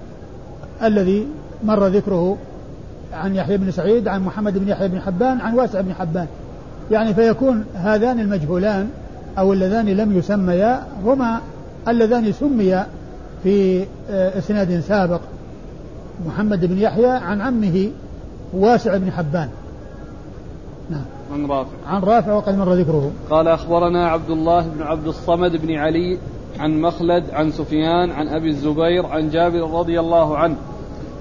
الذي 0.83 1.27
مر 1.63 1.87
ذكره 1.87 2.37
عن 3.13 3.35
يحيى 3.35 3.57
بن 3.57 3.71
سعيد 3.71 4.07
عن 4.07 4.21
محمد 4.21 4.57
بن 4.57 4.67
يحيى 4.67 4.87
بن 4.87 5.01
حبان 5.01 5.41
عن 5.41 5.53
واسع 5.53 5.81
بن 5.81 5.93
حبان. 5.93 6.27
يعني 6.91 7.13
فيكون 7.13 7.65
هذان 7.75 8.19
المجهولان 8.19 8.89
أو 9.37 9.53
اللذان 9.53 9.85
لم 9.85 10.17
يسميا 10.17 10.83
هما 11.05 11.39
اللذان 11.87 12.31
سميا 12.31 12.87
في 13.43 13.85
آه، 14.09 14.37
إسناد 14.37 14.79
سابق. 14.79 15.21
محمد 16.27 16.65
بن 16.65 16.77
يحيى 16.77 17.09
عن 17.09 17.41
عمه 17.41 17.89
واسع 18.53 18.97
بن 18.97 19.11
حبان. 19.11 19.49
نعم. 20.89 21.05
عن 21.33 21.45
رافع. 21.45 21.69
عن 21.87 22.01
رافع 22.01 22.33
وقد 22.33 22.57
مر 22.57 22.73
ذكره. 22.73 23.11
قال 23.29 23.47
أخبرنا 23.47 24.07
عبد 24.07 24.29
الله 24.29 24.67
بن 24.67 24.81
عبد 24.81 25.07
الصمد 25.07 25.55
بن 25.55 25.75
علي 25.75 26.17
عن 26.59 26.81
مخلد 26.81 27.23
عن 27.33 27.51
سفيان 27.51 28.11
عن 28.11 28.27
أبي 28.27 28.49
الزبير 28.49 29.05
عن 29.05 29.29
جابر 29.29 29.79
رضي 29.79 29.99
الله 29.99 30.37
عنه 30.37 30.55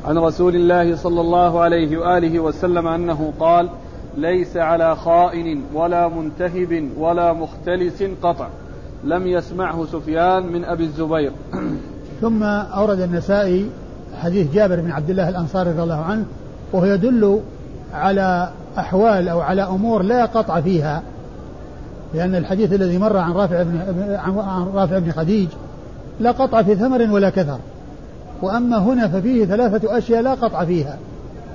عن 0.04 0.18
رسول 0.18 0.56
الله 0.56 0.96
صلى 0.96 1.20
الله 1.20 1.60
عليه 1.60 1.98
وآله 1.98 2.40
وسلم 2.40 2.88
أنه 2.88 3.32
قال 3.40 3.68
ليس 4.16 4.56
على 4.56 4.96
خائن 4.96 5.62
ولا 5.74 6.08
منتهب 6.08 6.88
ولا 6.98 7.32
مختلس 7.32 8.02
قطع. 8.22 8.48
لم 9.04 9.26
يسمعه 9.26 9.86
سفيان 9.86 10.52
من 10.52 10.64
أبي 10.64 10.84
الزبير. 10.84 11.32
ثم 12.20 12.42
أورد 12.42 13.00
النسائي 13.00 13.70
حديث 14.22 14.54
جابر 14.54 14.80
بن 14.80 14.90
عبد 14.90 15.10
الله 15.10 15.28
الأنصاري 15.28 15.70
رضي 15.70 15.82
الله 15.82 16.02
عنه 16.02 16.24
وهو 16.72 16.84
يدل 16.84 17.40
على 17.92 18.50
أحوال 18.78 19.28
أو 19.28 19.40
على 19.40 19.62
أمور 19.62 20.02
لا 20.02 20.24
قطع 20.24 20.60
فيها 20.60 21.02
لأن 22.14 22.34
الحديث 22.34 22.72
الذي 22.72 22.98
مر 22.98 23.16
عن 23.16 23.32
رافع 23.32 23.62
بن 23.62 23.80
عن 24.14 24.66
رافع 24.74 24.98
بن 24.98 25.12
خديج 25.12 25.48
لا 26.20 26.30
قطع 26.30 26.62
في 26.62 26.74
ثمر 26.74 27.10
ولا 27.10 27.30
كثر. 27.30 27.58
وأما 28.42 28.78
هنا 28.78 29.08
ففيه 29.08 29.44
ثلاثة 29.44 29.98
أشياء 29.98 30.22
لا 30.22 30.34
قطع 30.34 30.64
فيها 30.64 30.98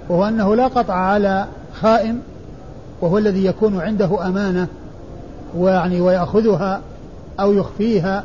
وهو 0.09 0.27
أنه 0.27 0.55
لا 0.55 0.67
قطع 0.67 0.93
على 0.93 1.45
خائن 1.81 2.19
وهو 3.01 3.17
الذي 3.17 3.45
يكون 3.45 3.79
عنده 3.79 4.27
أمانة 4.27 4.67
ويعني 5.57 6.01
ويأخذها 6.01 6.81
أو 7.39 7.53
يخفيها 7.53 8.23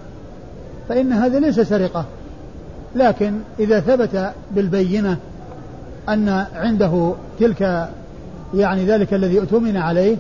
فإن 0.88 1.12
هذا 1.12 1.40
ليس 1.40 1.60
سرقة. 1.60 2.04
لكن 2.96 3.38
إذا 3.58 3.80
ثبت 3.80 4.32
بالبينة 4.50 5.16
أن 6.08 6.44
عنده 6.54 7.14
تلك 7.40 7.88
يعني 8.54 8.84
ذلك 8.84 9.14
الذي 9.14 9.38
اؤتمن 9.38 9.76
عليه 9.76 10.16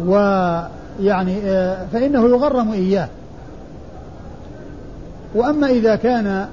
ويعني 0.00 1.40
آه، 1.44 1.86
فإنه 1.92 2.28
يغرم 2.28 2.72
إياه. 2.72 3.08
وأما 5.34 5.66
إذا 5.66 5.96
كان 5.96 6.46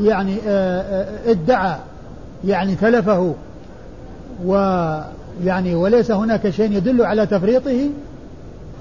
يعني 0.00 0.36
آه، 0.48 0.80
آه، 0.80 1.30
ادعى 1.30 1.76
يعني 2.44 2.74
تلفه 2.74 3.34
ويعني 4.44 5.74
وليس 5.74 6.10
هناك 6.10 6.50
شيء 6.50 6.72
يدل 6.72 7.02
على 7.02 7.26
تفريطه 7.26 7.90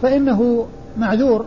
فإنه 0.02 0.67
معذور 0.98 1.45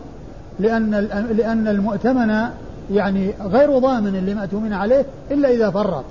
لأن 0.60 0.90
لأن 1.36 1.68
المؤتمن 1.68 2.48
يعني 2.92 3.30
غير 3.40 3.78
ضامن 3.78 4.26
لما 4.26 4.42
اؤتمن 4.42 4.72
عليه 4.72 5.04
إلا 5.30 5.50
إذا 5.50 5.70
فرط. 5.70 6.04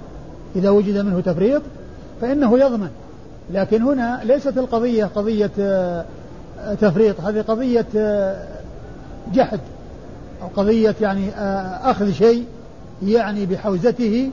إذا 0.56 0.70
وجد 0.70 0.98
منه 0.98 1.20
تفريط 1.20 1.62
فإنه 2.22 2.60
يضمن. 2.60 2.90
لكن 3.54 3.82
هنا 3.82 4.22
ليست 4.24 4.58
القضية 4.58 5.06
قضية 5.06 5.52
آه، 5.60 6.06
تفريط 6.82 7.22
هذه 7.22 7.42
قضية 7.42 7.86
آه، 7.98 8.48
جحد 9.34 9.60
أو 10.42 10.48
قضية 10.48 10.96
يعني 11.02 11.30
آه، 11.30 11.92
أخذ 11.92 12.12
شيء 12.12 12.46
يعني 13.04 13.46
بحوزته 13.46 14.32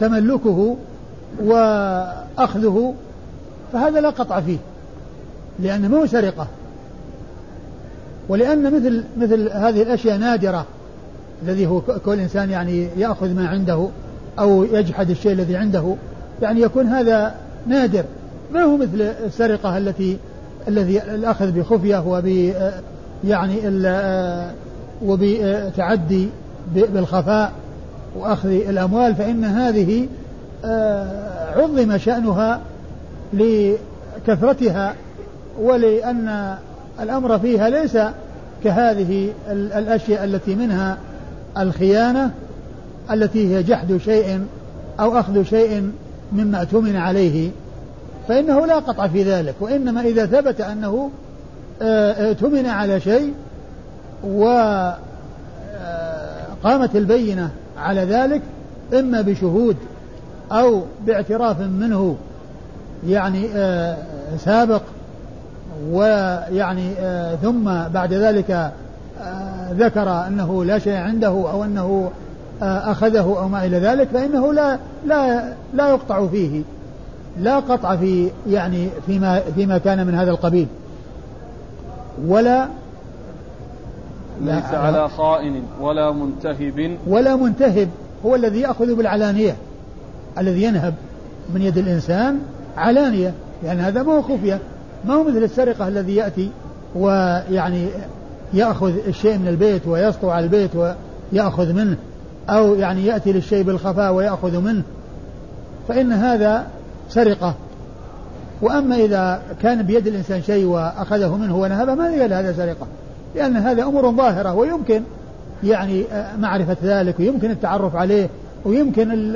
تملكه 0.00 0.76
وأخذه 1.44 2.94
فهذا 3.72 4.00
لا 4.00 4.10
قطع 4.10 4.40
فيه 4.40 4.58
لأنه 5.58 5.88
مو 5.88 6.06
سرقة. 6.06 6.46
ولأن 8.28 8.76
مثل 8.76 9.04
مثل 9.16 9.50
هذه 9.52 9.82
الأشياء 9.82 10.16
نادرة 10.16 10.66
الذي 11.42 11.66
هو 11.66 11.80
كل 11.80 12.20
إنسان 12.20 12.50
يعني 12.50 12.88
يأخذ 12.96 13.34
ما 13.34 13.48
عنده 13.48 13.88
أو 14.38 14.64
يجحد 14.64 15.10
الشيء 15.10 15.32
الذي 15.32 15.56
عنده 15.56 15.94
يعني 16.42 16.60
يكون 16.60 16.86
هذا 16.86 17.34
نادر. 17.66 18.04
ما 18.52 18.62
هو 18.62 18.76
مثل 18.76 19.00
السرقة 19.00 19.78
التي 19.78 20.16
الذي 20.68 21.02
الأخذ 21.02 21.50
بخفية 21.50 22.06
وب 22.06 22.52
يعني 23.24 23.58
وبتعدي 25.02 26.28
بالخفاء 26.74 27.52
وأخذ 28.16 28.48
الأموال 28.48 29.14
فإن 29.14 29.44
هذه 29.44 30.06
آه، 30.64 31.60
عظم 31.60 31.98
شأنها 31.98 32.60
لكثرتها 33.32 34.94
ولأن 35.60 36.56
الأمر 37.00 37.38
فيها 37.38 37.70
ليس 37.70 37.98
كهذه 38.64 39.32
الأشياء 39.50 40.24
التي 40.24 40.54
منها 40.54 40.98
الخيانة 41.58 42.30
التي 43.10 43.54
هي 43.54 43.62
جحد 43.62 43.96
شيء 43.96 44.40
أو 45.00 45.18
أخذ 45.18 45.42
شيء 45.42 45.90
مما 46.32 46.60
اؤتمن 46.60 46.96
عليه. 46.96 47.50
فإنه 48.28 48.66
لا 48.66 48.78
قطع 48.78 49.08
في 49.08 49.22
ذلك 49.22 49.54
وإنما 49.60 50.00
إذا 50.00 50.26
ثبت 50.26 50.60
أنه 50.60 51.10
آه، 51.82 52.28
اؤتمن 52.28 52.66
على 52.66 53.00
شيء 53.00 53.34
وقامت 54.24 54.96
آه، 56.64 56.98
البينة 56.98 57.50
على 57.78 58.00
ذلك 58.00 58.42
إما 58.98 59.20
بشهود 59.20 59.76
أو 60.52 60.82
باعتراف 61.06 61.60
منه 61.60 62.16
يعني 63.06 63.48
آه، 63.54 63.96
سابق 64.38 64.82
ويعني 65.90 66.90
ثم 67.42 67.64
بعد 67.88 68.12
ذلك 68.12 68.72
ذكر 69.70 70.26
أنه 70.26 70.64
لا 70.64 70.78
شيء 70.78 70.96
عنده 70.96 71.28
أو 71.28 71.64
أنه 71.64 72.10
أخذه 72.62 73.36
أو 73.38 73.48
ما 73.48 73.64
إلى 73.64 73.78
ذلك 73.78 74.08
فإنه 74.08 74.52
لا 74.52 74.78
لا 75.06 75.52
لا 75.74 75.88
يقطع 75.88 76.26
فيه. 76.26 76.62
لا 77.40 77.58
قطع 77.58 77.96
في 77.96 78.30
يعني 78.48 78.88
فيما 79.06 79.40
فيما 79.40 79.78
كان 79.78 80.06
من 80.06 80.14
هذا 80.14 80.30
القبيل. 80.30 80.66
ولا 82.26 82.68
ليس 84.40 84.64
على 84.64 85.08
خائن 85.08 85.62
ولا 85.80 86.12
منتهب. 86.12 86.96
ولا 87.06 87.36
منتهب. 87.36 87.88
هو 88.26 88.34
الذي 88.34 88.60
يأخذ 88.60 88.94
بالعلانية. 88.94 89.56
الذي 90.38 90.62
ينهب 90.62 90.94
من 91.54 91.62
يد 91.62 91.78
الإنسان 91.78 92.38
علانية. 92.76 93.34
يعني 93.64 93.80
هذا 93.80 94.02
ما 94.02 94.12
هو 94.12 94.22
خفية. 94.22 94.58
ما 95.04 95.14
هو 95.14 95.24
مثل 95.24 95.42
السرقة 95.42 95.88
الذي 95.88 96.16
يأتي 96.16 96.50
ويعني 96.94 97.86
يأخذ 98.54 98.92
الشيء 99.08 99.38
من 99.38 99.48
البيت 99.48 99.86
ويسطو 99.86 100.30
على 100.30 100.44
البيت 100.44 100.70
ويأخذ 101.32 101.72
منه. 101.72 101.96
أو 102.50 102.74
يعني 102.74 103.06
يأتي 103.06 103.32
للشيء 103.32 103.62
بالخفاء 103.62 104.12
ويأخذ 104.12 104.60
منه. 104.60 104.82
فإن 105.88 106.12
هذا 106.12 106.66
سرقة. 107.08 107.54
وأما 108.62 108.96
إذا 108.96 109.42
كان 109.62 109.82
بيد 109.82 110.06
الإنسان 110.06 110.42
شيء 110.42 110.66
وأخذه 110.66 111.36
منه 111.36 111.56
ونهبه 111.56 111.94
ما 111.94 112.08
يقال 112.08 112.32
هذا 112.32 112.52
سرقة. 112.52 112.86
لأن 113.34 113.56
هذا 113.56 113.82
أمور 113.82 114.12
ظاهرة 114.12 114.54
ويمكن 114.54 115.02
يعني 115.64 116.04
معرفة 116.38 116.76
ذلك 116.82 117.20
ويمكن 117.20 117.50
التعرف 117.50 117.96
عليه 117.96 118.28
ويمكن 118.64 119.32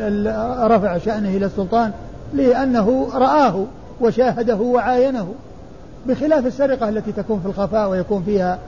رفع 0.62 0.98
شأنه 0.98 1.28
إلى 1.28 1.46
السلطان 1.46 1.92
لأنه 2.34 3.08
رآه 3.14 3.64
وشاهده 4.00 4.56
وعاينه. 4.56 5.34
بخلاف 6.06 6.46
السرقة 6.46 6.88
التي 6.88 7.12
تكون 7.12 7.40
في 7.40 7.46
الخفاء 7.46 7.90
ويكون 7.90 8.22
فيها 8.22 8.58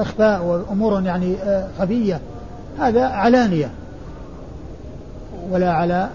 إخفاء 0.00 0.44
وأمور 0.44 1.02
يعني 1.02 1.36
خفية 1.78 2.20
هذا 2.80 3.04
علانية. 3.04 3.70
ولا 5.50 5.72
على 5.72 6.08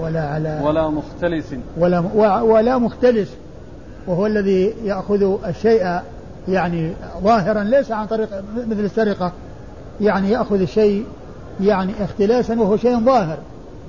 ولا 0.00 0.20
على 0.20 0.60
ولا 0.64 0.88
مختلس. 0.88 1.54
ولا 1.78 2.00
ولا 2.40 2.78
مختلس. 2.78 3.28
وهو 4.06 4.26
الذي 4.26 4.74
يأخذ 4.84 5.46
الشيء 5.48 6.00
يعني 6.48 6.92
ظاهرا 7.22 7.64
ليس 7.64 7.92
عن 7.92 8.06
طريق 8.06 8.28
مثل 8.70 8.84
السرقة. 8.84 9.32
يعني 10.00 10.30
يأخذ 10.30 10.60
الشيء 10.60 11.04
يعني 11.60 11.92
اختلاسا 12.04 12.60
وهو 12.60 12.76
شيء 12.76 13.00
ظاهر. 13.00 13.38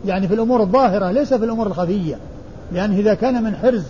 يعني 0.06 0.28
في 0.28 0.34
الأمور 0.34 0.62
الظاهرة 0.62 1.12
ليس 1.12 1.34
في 1.34 1.46
الأمور 1.46 1.68
الخفية. 1.68 2.16
لأنه 2.72 2.98
إذا 3.00 3.14
كان 3.14 3.44
من 3.44 3.56
حرز 3.56 3.84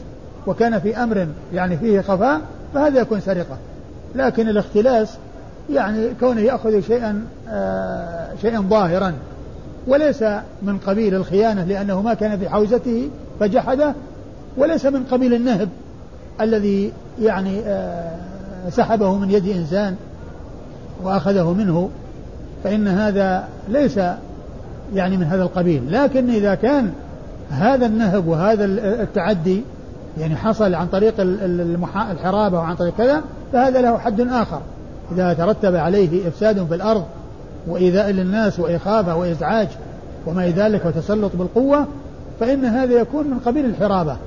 وكان 0.47 0.79
في 0.79 0.97
أمر 1.03 1.27
يعني 1.53 1.77
فيه 1.77 2.01
خفاء 2.01 2.41
فهذا 2.73 3.01
يكون 3.01 3.19
سرقة. 3.19 3.57
لكن 4.15 4.49
الاختلاس 4.49 5.17
يعني 5.69 6.09
كونه 6.19 6.41
يأخذ 6.41 6.81
شيئا 6.81 7.25
آه 7.49 8.27
شيئا 8.41 8.59
ظاهرا. 8.61 9.13
وليس 9.87 10.23
من 10.61 10.77
قبيل 10.87 11.15
الخيانة 11.15 11.63
لأنه 11.63 12.01
ما 12.01 12.13
كان 12.13 12.39
في 12.39 12.49
حوزته 12.49 13.09
فجحده 13.39 13.93
وليس 14.57 14.85
من 14.85 15.03
قبيل 15.03 15.33
النهب 15.33 15.69
الذي 16.41 16.91
يعني 17.21 17.59
آه 17.59 18.17
سحبه 18.69 19.17
من 19.17 19.31
يد 19.31 19.47
إنسان 19.47 19.95
وأخذه 21.03 21.53
منه 21.53 21.89
فإن 22.63 22.87
هذا 22.87 23.47
ليس 23.69 23.99
يعني 24.95 25.17
من 25.17 25.23
هذا 25.23 25.43
القبيل. 25.43 25.91
لكن 25.91 26.29
إذا 26.29 26.55
كان 26.55 26.91
هذا 27.49 27.85
النهب 27.85 28.27
وهذا 28.27 28.65
التعدي 29.01 29.61
يعني 30.17 30.35
حصل 30.35 30.73
عن 30.73 30.87
طريق 30.87 31.13
الحرابة 32.11 32.57
وعن 32.57 32.75
طريق 32.75 32.93
كذا 32.97 33.21
فهذا 33.53 33.81
له 33.81 33.97
حد 33.97 34.21
آخر. 34.21 34.61
إذا 35.11 35.33
ترتب 35.33 35.75
عليه 35.75 36.27
إفساد 36.27 36.65
في 36.65 36.75
الأرض 36.75 37.05
وإيذاء 37.67 38.09
للناس 38.09 38.59
وإخافة 38.59 39.15
وإزعاج 39.15 39.67
وما 40.25 40.43
إلى 40.43 40.51
ذلك 40.51 40.85
وتسلط 40.85 41.31
بالقوة 41.35 41.85
فإن 42.39 42.65
هذا 42.65 42.93
يكون 42.93 43.27
من 43.27 43.39
قبيل 43.45 43.65
الحرابة. 43.65 44.17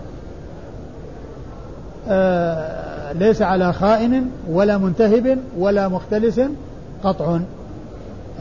آه 2.09 3.13
ليس 3.13 3.43
على 3.43 3.73
خائن 3.73 4.31
ولا 4.51 4.79
منتهب 4.79 5.39
ولا 5.59 5.89
مختلس 5.89 6.41
قطع. 7.05 7.39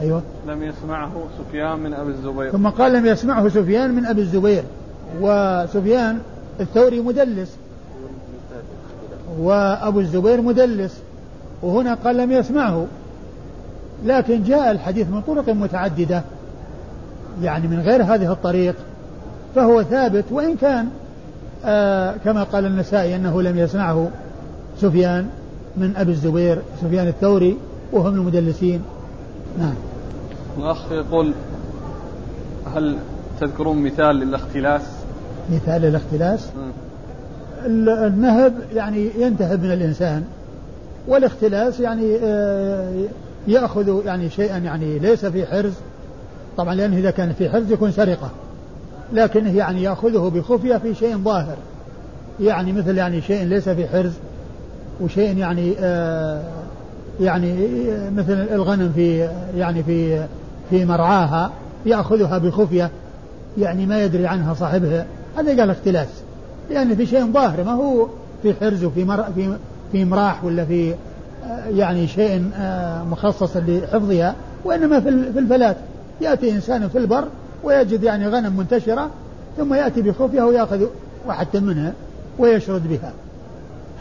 أيوة. 0.00 0.22
لم 0.48 0.62
يسمعه 0.62 1.10
سفيان 1.38 1.78
من 1.78 1.94
أبي 1.94 2.10
الزبير. 2.10 2.50
ثم 2.50 2.68
قال 2.68 2.92
لم 2.92 3.06
يسمعه 3.06 3.48
سفيان 3.48 3.94
من 3.94 4.06
أبي 4.06 4.20
الزبير. 4.20 4.62
وسفيان 5.20 6.18
الثوري 6.60 7.00
مدلس. 7.00 7.56
وأبو 9.40 10.00
الزبير 10.00 10.40
مدلس. 10.40 10.98
وهنا 11.62 11.94
قال 11.94 12.16
لم 12.16 12.32
يسمعه. 12.32 12.86
لكن 14.04 14.42
جاء 14.42 14.70
الحديث 14.70 15.06
من 15.08 15.20
طرق 15.20 15.48
متعددة 15.48 16.22
يعني 17.42 17.68
من 17.68 17.80
غير 17.80 18.02
هذه 18.02 18.32
الطريق 18.32 18.74
فهو 19.54 19.82
ثابت 19.82 20.24
وإن 20.30 20.56
كان 20.56 20.88
آه 21.64 22.14
كما 22.24 22.42
قال 22.42 22.66
النسائي 22.66 23.16
أنه 23.16 23.42
لم 23.42 23.58
يسمعه 23.58 24.10
سفيان 24.80 25.28
من 25.76 25.96
أبي 25.96 26.10
الزبير 26.12 26.58
سفيان 26.82 27.08
الثوري 27.08 27.56
وهم 27.92 28.14
المدلسين. 28.14 28.82
نعم. 29.58 29.74
الأخ 30.58 30.92
يقول 30.92 31.32
هل 32.74 32.96
تذكرون 33.40 33.82
مثال 33.82 34.16
للاختلاس؟ 34.16 34.82
مثال 35.52 35.82
للاختلاس؟ 35.82 36.48
النهب 37.66 38.54
يعني 38.74 39.10
ينتهب 39.18 39.62
من 39.62 39.72
الإنسان 39.72 40.24
والاختلاس 41.08 41.80
يعني 41.80 42.16
آه، 42.22 42.92
يأخذ 43.46 44.06
يعني 44.06 44.30
شيئا 44.30 44.58
يعني 44.58 44.98
ليس 44.98 45.26
في 45.26 45.46
حرز. 45.46 45.72
طبعا 46.56 46.74
لأنه 46.74 46.96
إذا 46.96 47.10
كان 47.10 47.32
في 47.32 47.50
حرز 47.50 47.72
يكون 47.72 47.92
سرقة. 47.92 48.30
لكنه 49.12 49.56
يعني 49.56 49.82
يأخذه 49.82 50.32
بخفية 50.34 50.76
في 50.76 50.94
شيء 50.94 51.16
ظاهر. 51.16 51.56
يعني 52.40 52.72
مثل 52.72 52.98
يعني 52.98 53.22
شيء 53.22 53.44
ليس 53.44 53.68
في 53.68 53.88
حرز 53.88 54.12
وشيء 55.00 55.36
يعني 55.36 55.74
آه 55.78 56.42
يعني 57.20 57.54
مثل 58.16 58.32
الغنم 58.32 58.92
في 58.94 59.28
يعني 59.56 59.82
في 59.82 60.26
في 60.70 60.84
مرعاها 60.84 61.50
يأخذها 61.86 62.38
بخفية. 62.38 62.90
يعني 63.58 63.86
ما 63.86 64.04
يدري 64.04 64.26
عنها 64.26 64.54
صاحبها. 64.54 65.06
هذا 65.38 65.60
قال 65.60 65.70
اختلاس. 65.70 66.08
لأن 66.70 66.96
في 66.96 67.06
شيء 67.06 67.32
ظاهر. 67.32 67.64
ما 67.64 67.72
هو 67.72 68.06
في 68.42 68.54
حرز 68.54 68.84
وفي 68.84 69.04
مر 69.04 69.24
في 69.34 69.56
في 69.92 70.04
مراح 70.04 70.44
ولا 70.44 70.64
في 70.64 70.90
آه، 70.92 70.96
يعني 71.70 72.08
شيء 72.08 72.50
آه، 72.56 73.04
مخصص 73.04 73.56
لحفظها 73.56 74.34
وإنما 74.64 75.00
في 75.00 75.08
الفلات. 75.38 75.76
يأتي 76.20 76.50
إنسان 76.52 76.88
في 76.88 76.98
البر 76.98 77.24
ويجد 77.64 78.02
يعني 78.02 78.28
غنم 78.28 78.56
منتشرة 78.56 79.10
ثم 79.56 79.74
يأتي 79.74 80.02
بخفية 80.02 80.42
ويأخذ 80.42 80.86
واحدة 81.26 81.60
منها 81.60 81.92
ويشرد 82.38 82.88
بها. 82.88 83.12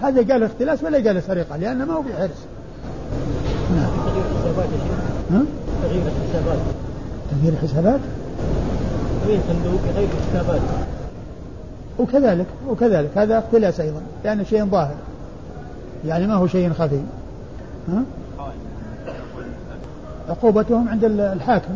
هذا 0.01 0.33
قال 0.33 0.43
اختلاس 0.43 0.83
ولا 0.83 0.97
قال 0.97 1.23
سرقة؟ 1.23 1.57
لأنه 1.57 1.85
ما 1.85 1.93
هو 1.93 2.03
في 2.03 2.13
حرز 2.13 2.29
نعم. 5.31 5.45
تغيير 5.83 6.03
الحسابات 6.05 6.59
تغيير 7.31 7.53
الحسابات. 7.53 7.99
تغيير 9.23 9.39
صندوق 9.47 9.81
غير 9.95 10.07
الحسابات. 10.23 10.61
وكذلك 11.99 12.45
وكذلك. 12.69 13.09
هذا 13.15 13.39
اختلاس 13.39 13.79
أيضا 13.79 14.01
لأنه 14.23 14.43
شيء 14.43 14.65
ظاهر. 14.65 14.95
يعني 16.05 16.27
ما 16.27 16.33
هو 16.33 16.47
شيء 16.47 16.73
خفي. 16.73 17.01
ها؟ 17.89 18.03
عقوبتهم 20.29 20.89
عند 20.89 21.03
الحاكم. 21.03 21.73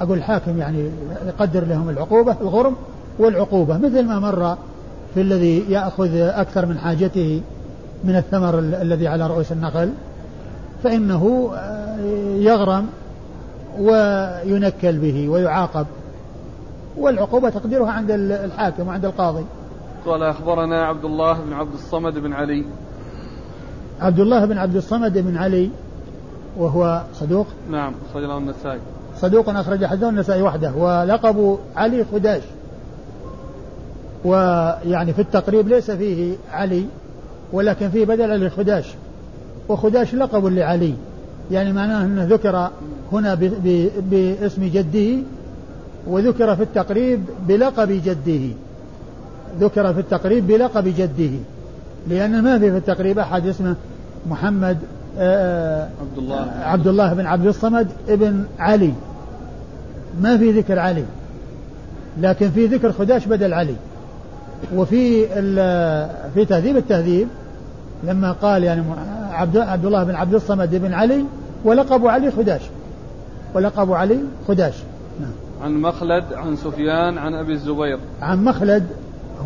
أقول 0.00 0.18
الحاكم 0.18 0.58
يعني 0.58 0.90
يقدر 1.26 1.64
لهم 1.64 1.88
العقوبة 1.88 2.36
الغرم 2.40 2.76
والعقوبة 3.18 3.78
مثل 3.78 4.04
ما 4.06 4.18
مر 4.18 4.56
في 5.14 5.20
الذي 5.20 5.64
يأخذ 5.68 6.16
أكثر 6.16 6.66
من 6.66 6.78
حاجته 6.78 7.40
من 8.04 8.16
الثمر 8.16 8.58
الذي 8.58 9.08
على 9.08 9.26
رؤوس 9.26 9.52
النخل 9.52 9.90
فإنه 10.82 11.50
آه، 11.54 11.96
يغرم 12.36 12.86
وينكل 13.78 14.98
به 14.98 15.28
ويعاقب. 15.28 15.86
والعقوبة 16.96 17.50
تقديرها 17.50 17.90
عند 17.90 18.10
الحاكم 18.10 18.88
وعند 18.88 19.04
القاضي. 19.04 19.44
قال 20.06 20.22
أخبرنا 20.22 20.84
عبد 20.84 21.04
الله 21.04 21.32
بن 21.32 21.52
عبد 21.52 21.72
الصمد 21.72 22.18
بن 22.18 22.32
علي. 22.32 22.64
عبد 24.00 24.20
الله 24.20 24.44
بن 24.44 24.58
عبد 24.58 24.76
الصمد 24.76 25.18
بن 25.18 25.36
علي 25.36 25.70
وهو 26.56 27.02
صدوق. 27.14 27.46
نعم 27.70 27.92
أخرج 28.10 28.24
له 28.24 28.38
النسائي. 28.38 28.78
صدوق 29.20 29.48
أخرج 29.48 29.84
حديثه 29.84 30.08
النسائي 30.08 30.42
وحده 30.42 30.72
ولقب 30.72 31.58
علي 31.76 32.04
خداش 32.12 32.42
ويعني 34.24 35.12
في 35.12 35.22
التقريب 35.22 35.68
ليس 35.68 35.90
فيه 35.90 36.34
علي 36.52 36.84
ولكن 37.52 37.90
فيه 37.90 38.04
بدل 38.04 38.30
علي 38.30 38.50
خداش 38.50 38.84
وخداش 39.68 40.14
لقب 40.14 40.46
لعلي. 40.46 40.94
يعني 41.50 41.72
معناه 41.72 42.04
أنه 42.04 42.24
ذكر 42.24 42.70
هنا 43.12 43.34
باسم 44.10 44.64
جده 44.64 45.22
وذكر 46.06 46.56
في 46.56 46.62
التقريب 46.62 47.24
بلقب 47.48 47.88
جده. 47.88 48.54
ذكر 49.60 49.94
في 49.94 50.00
التقريب 50.00 50.46
بلقب 50.46 50.84
جده. 50.84 51.38
لأن 52.08 52.42
ما 52.42 52.58
في 52.58 52.70
في 52.70 52.76
التقريب 52.76 53.18
أحد 53.18 53.46
اسمه 53.46 53.74
محمد 54.30 54.78
آه، 55.18 55.82
آه، 55.82 55.88
عبد 56.00 56.18
الله 56.18 56.50
عبد 56.62 56.86
الله 56.86 57.14
بن 57.14 57.26
عبد 57.26 57.46
الصمد 57.46 57.88
ابن 58.08 58.44
علي. 58.58 58.92
ما 60.20 60.36
في 60.36 60.50
ذكر 60.50 60.78
علي 60.78 61.04
لكن 62.20 62.50
في 62.50 62.66
ذكر 62.66 62.92
خداش 62.92 63.26
بدل 63.26 63.54
علي. 63.54 63.74
وفي 64.74 65.26
في 66.34 66.44
تهذيب 66.44 66.76
التهذيب 66.76 67.28
لما 68.04 68.32
قال 68.32 68.64
يعني 68.64 68.82
عبد 69.30 69.56
عبد 69.56 69.84
الله 69.84 70.04
بن 70.04 70.14
عبد 70.14 70.34
الصمد 70.34 70.74
بن 70.74 70.92
علي 70.92 71.24
ولقب 71.64 72.06
علي 72.06 72.30
خداش. 72.30 72.62
ولقب 73.54 73.92
علي 73.92 74.18
خداش. 74.48 74.74
نعم. 75.20 75.32
عن 75.62 75.80
مخلد 75.80 76.24
عن 76.32 76.56
سفيان 76.56 77.18
عن 77.18 77.34
أبي 77.34 77.52
الزبير. 77.52 77.98
عن 78.22 78.44
مخلد 78.44 78.86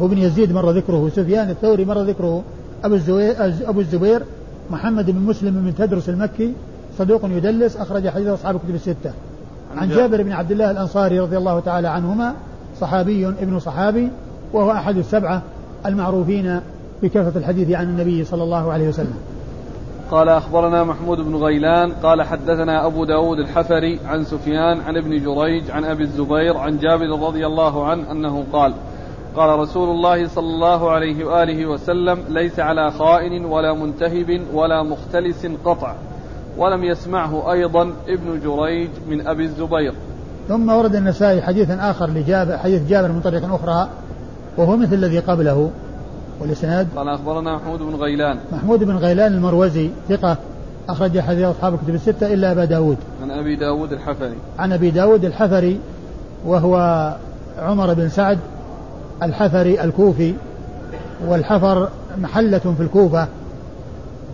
هو 0.01 0.09
بن 0.09 0.19
يزيد 0.19 0.53
مر 0.53 0.71
ذكره 0.71 1.11
سفيان 1.17 1.51
الثوري 1.51 1.85
مر 1.85 2.03
ذكره 2.03 2.43
أبو 2.85 2.95
الزبير 2.95 3.35
أبو 3.69 3.81
الزبير 3.81 4.23
محمد 4.71 5.11
بن 5.11 5.21
مسلم 5.21 5.51
بن 5.51 5.75
تدرس 5.75 6.09
المكي 6.09 6.53
صدوق 6.99 7.25
يدلس 7.25 7.77
أخرج 7.77 8.09
حديث 8.09 8.27
أصحاب 8.29 8.55
الكتب 8.57 8.75
الستة. 8.75 9.13
عن 9.77 9.89
جابر 9.89 10.23
بن 10.23 10.33
عبد 10.33 10.53
الله 10.53 10.71
الأنصاري 10.71 11.21
رضي 11.21 11.39
الله 11.39 11.61
تعالى 11.61 11.89
عنهما 11.89 12.35
صحابي 12.81 13.29
ابن 13.29 13.59
صحابي 13.59 14.09
وهو 14.53 14.71
أحد 14.73 14.97
السبعة 14.97 15.43
المعروفين 15.87 16.61
بكثرة 17.03 17.33
الحديث 17.37 17.71
عن 17.71 17.85
النبي 17.85 18.25
صلى 18.25 18.43
الله 18.43 18.73
عليه 18.73 18.89
وسلم. 18.89 19.15
قال 20.11 20.29
أخبرنا 20.29 20.85
محمود 20.85 21.19
بن 21.19 21.37
غيلان 21.37 21.93
قال 21.93 22.23
حدثنا 22.23 22.87
أبو 22.87 23.05
داود 23.05 23.39
الحفري 23.39 23.99
عن 24.07 24.25
سفيان 24.25 24.81
عن 24.81 24.97
ابن 24.97 25.11
جريج 25.11 25.71
عن 25.71 25.85
أبي 25.85 26.03
الزبير 26.03 26.57
عن 26.57 26.79
جابر 26.79 27.27
رضي 27.27 27.47
الله 27.47 27.87
عنه 27.87 28.11
أنه 28.11 28.45
قال 28.53 28.75
قال 29.39 29.59
رسول 29.59 29.91
الله 29.91 30.29
صلى 30.29 30.47
الله 30.47 30.91
عليه 30.91 31.25
وآله 31.25 31.67
وسلم 31.67 32.19
ليس 32.29 32.61
على 32.61 32.91
خائن 32.91 33.45
ولا 33.45 33.75
منتهب 33.75 34.41
ولا 34.55 34.83
مختلس 34.83 35.47
قطع. 35.65 35.95
ولم 36.59 36.85
يسمعه 36.85 37.53
أيضا 37.53 37.83
ابن 38.09 38.41
جريج 38.45 38.91
من 39.09 39.27
أبي 39.27 39.45
الزبير. 39.45 39.95
ثم 40.49 40.71
ورد 40.71 40.95
النسائي 40.95 41.43
حديثا 41.43 41.91
آخر 41.91 42.07
لجابر 42.11 42.59
حديث 42.59 42.89
جابر 42.89 43.13
من 43.13 43.21
طريق 43.21 43.55
أخرى 43.55 43.89
وهو 44.57 44.77
مثل 44.77 44.95
الذي 44.95 45.19
قبله 45.19 45.71
والإسناد. 46.41 46.89
قال 46.97 47.09
أخبرنا 47.09 47.57
محمود 47.57 47.79
بن 47.79 47.95
غيلان. 47.95 48.39
محمود 48.53 48.85
بن 48.85 48.97
غيلان 48.97 49.35
المروزي 49.35 49.91
ثقة 50.09 50.37
أخرج 50.89 51.21
حديث 51.21 51.45
أصحاب 51.45 51.75
الكتب 51.75 51.95
الستة 51.95 52.35
إلا 52.35 52.53
أبا 52.53 52.65
داود. 52.65 52.97
عن 53.23 53.31
أبي 53.31 53.57
داود 53.57 53.93
الحفري. 53.93 54.39
عن 54.59 54.73
أبي 54.73 54.91
داود 54.91 55.25
الحفري 55.25 55.81
وهو 56.47 56.77
عمر 57.59 57.95
بن 57.95 58.09
سعد 58.09 58.39
الحفري 59.23 59.85
الكوفي 59.85 60.35
والحفر 61.27 61.89
محلة 62.19 62.59
في 62.59 62.81
الكوفة 62.81 63.29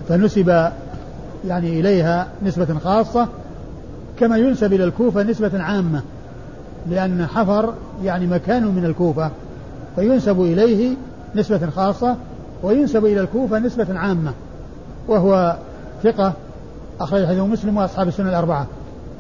فنسب 0.09 0.49
يعني 1.49 1.81
إليها 1.81 2.29
نسبة 2.43 2.79
خاصة 2.79 3.29
كما 4.19 4.37
ينسب 4.37 4.73
إلى 4.73 4.85
الكوفة 4.85 5.23
نسبة 5.23 5.63
عامة 5.63 6.03
لأن 6.91 7.27
حفر 7.27 7.75
يعني 8.03 8.27
مكان 8.27 8.65
من 8.65 8.85
الكوفة 8.85 9.31
فينسب 9.97 10.41
إليه 10.41 10.97
نسبة 11.35 11.71
خاصة 11.71 12.17
وينسب 12.63 13.05
إلى 13.05 13.21
الكوفة 13.21 13.59
نسبة 13.59 13.99
عامة 13.99 14.33
وهو 15.09 15.57
ثقة 16.03 16.33
أخرج 17.01 17.27
حديث 17.27 17.41
مسلم 17.41 17.77
وأصحاب 17.77 18.09
السنة 18.09 18.29
الأربعة. 18.29 18.67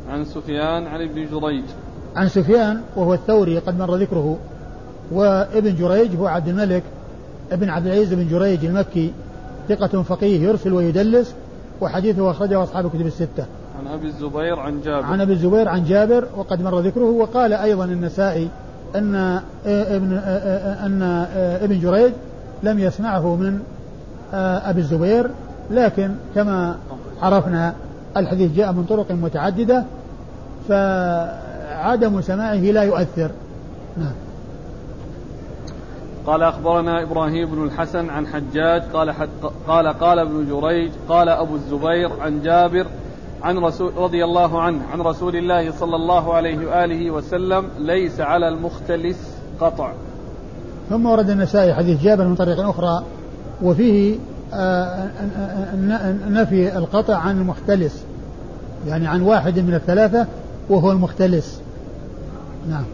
عن 0.09 0.25
سفيان 0.25 0.87
عن 0.87 1.01
ابن 1.01 1.15
جريج. 1.15 1.65
عن 2.17 2.29
سفيان 2.29 2.81
وهو 2.97 3.15
الثوري 3.15 3.59
قد 3.59 3.79
مر 3.79 3.97
ذكره. 3.97 4.39
وابن 5.13 5.77
جريج 5.77 6.17
هو 6.17 6.27
عبد 6.27 6.49
الملك 6.49 6.83
ابن 7.53 7.69
عبد 7.69 7.87
العزيز 7.87 8.15
بن 8.15 8.29
جريج 8.29 8.65
المكي 8.65 9.13
ثقة 9.69 10.03
فقيه 10.03 10.41
يرسل 10.41 10.73
ويدلس 10.73 11.35
وحديثه 11.81 12.31
أخرجه 12.31 12.63
أصحاب 12.63 12.87
الكتب 12.87 13.07
الستة. 13.07 13.47
عن 13.79 13.87
أبي 13.87 14.07
الزبير 14.07 14.59
عن 14.59 14.81
جابر. 14.81 15.07
عن 15.07 15.21
أبي 15.21 15.33
الزبير 15.33 15.69
عن 15.69 15.85
جابر 15.85 16.25
وقد 16.37 16.63
مر 16.63 16.81
ذكره 16.81 17.11
وقال 17.11 17.53
أيضا 17.53 17.85
النسائي 17.85 18.49
أن 18.97 19.41
ابن 19.67 20.13
أن 20.85 21.03
ابن 21.63 21.81
جريج 21.81 22.13
لم 22.63 22.79
يسمعه 22.79 23.37
من 23.37 23.61
أبي 24.35 24.81
الزبير 24.81 25.31
لكن 25.71 26.11
كما 26.35 26.77
عرفنا 27.23 27.75
الحديث 28.17 28.53
جاء 28.53 28.73
من 28.73 28.85
طرق 28.85 29.13
متعددة 29.13 29.85
فعدم 30.69 32.21
سماعه 32.21 32.55
لا 32.55 32.83
يؤثر 32.83 33.31
نعم 33.97 34.13
قال 36.27 36.43
أخبرنا 36.43 37.03
إبراهيم 37.03 37.51
بن 37.51 37.65
الحسن 37.65 38.11
عن 38.11 38.27
حجاج 38.27 38.83
قال 38.83 39.15
قال 39.69 39.89
قال 39.89 40.19
ابن 40.19 40.47
جريج 40.51 40.91
قال 41.09 41.29
أبو 41.29 41.55
الزبير 41.55 42.21
عن 42.21 42.43
جابر 42.43 42.87
عن 43.43 43.59
رسول 43.59 43.97
رضي 43.97 44.25
الله 44.25 44.63
عنه 44.63 44.81
عن 44.93 45.01
رسول 45.01 45.37
الله 45.37 45.73
صلى 45.73 45.97
الله 45.97 46.35
عليه 46.35 46.59
وآله 46.67 47.11
وسلم 47.11 47.69
ليس 47.79 48.21
على 48.21 48.49
المختلس 48.49 49.17
قطع. 49.61 49.93
ثم 50.91 51.07
ورد 51.07 51.31
النسائي 51.31 51.75
حديث 51.75 52.03
جابر 52.03 52.29
من 52.29 52.35
طريق 52.35 52.61
أخرى 52.61 53.05
وفيه 53.63 54.17
آه، 54.55 55.09
نفي 56.29 56.79
القطع 56.79 57.17
عن 57.17 57.41
المختلس 57.41 58.05
يعني 58.87 59.07
عن 59.07 59.23
واحد 59.23 59.59
من 59.59 59.75
الثلاثة 59.75 60.27
وهو 60.69 60.93
المختلس. 60.93 61.61
نعم. 62.71 62.85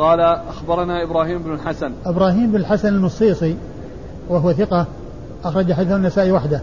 قال 0.00 0.20
أخبرنا 0.20 1.02
إبراهيم 1.02 1.38
بن 1.38 1.52
الحسن. 1.54 1.92
إبراهيم 2.06 2.50
بن 2.50 2.56
الحسن 2.56 2.88
المصيصي 2.88 3.56
وهو 4.28 4.52
ثقة 4.52 4.86
أخرج 5.44 5.72
حديث 5.72 5.92
النسائي 5.92 6.32
وحده. 6.32 6.60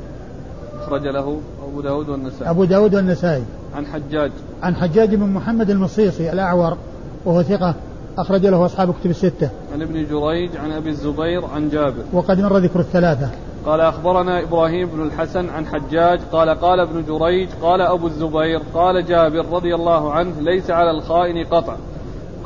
أخرج 0.84 1.08
له 1.08 1.38
أبو 1.68 1.82
داود 1.82 2.10
والنسائي. 2.10 2.50
أبو 2.50 2.64
داود 2.64 2.96
والنسائي. 2.96 3.44
عن 3.76 3.86
حجاج. 3.86 4.32
عن 4.64 4.76
حجاج 4.76 5.16
بن 5.16 5.30
محمد 5.30 5.70
المصيصي 5.70 6.32
الأعور 6.34 6.78
وهو 7.26 7.44
ثقة 7.44 7.76
أخرج 8.18 8.46
له 8.46 8.66
أصحاب 8.66 8.94
كتب 8.94 9.10
الستة. 9.10 9.50
عن 9.74 9.82
ابن 9.82 9.94
جريج 9.94 10.58
عن 10.58 10.72
أبي 10.72 10.90
الزبير 10.90 11.46
عن 11.56 11.70
جابر. 11.70 12.04
وقد 12.14 12.40
مر 12.40 12.58
ذكر 12.58 12.80
الثلاثة. 12.80 13.30
قال 13.66 13.82
أخبرنا 13.82 14.44
إبراهيم 14.44 14.88
بن 14.88 15.04
الحسن 15.04 15.50
عن 15.50 15.66
حجاج. 15.66 16.20
قال 16.32 16.50
قال 16.50 16.80
ابن 16.80 17.04
جريج 17.08 17.50
قال 17.62 17.82
أبو 17.82 18.08
الزبير 18.08 18.62
قال 18.74 19.06
جابر 19.06 19.46
رضي 19.52 19.76
الله 19.76 20.14
عنه 20.14 20.34
ليس 20.42 20.72
على 20.72 20.92
الخائن 20.92 21.46
قطع. 21.46 21.76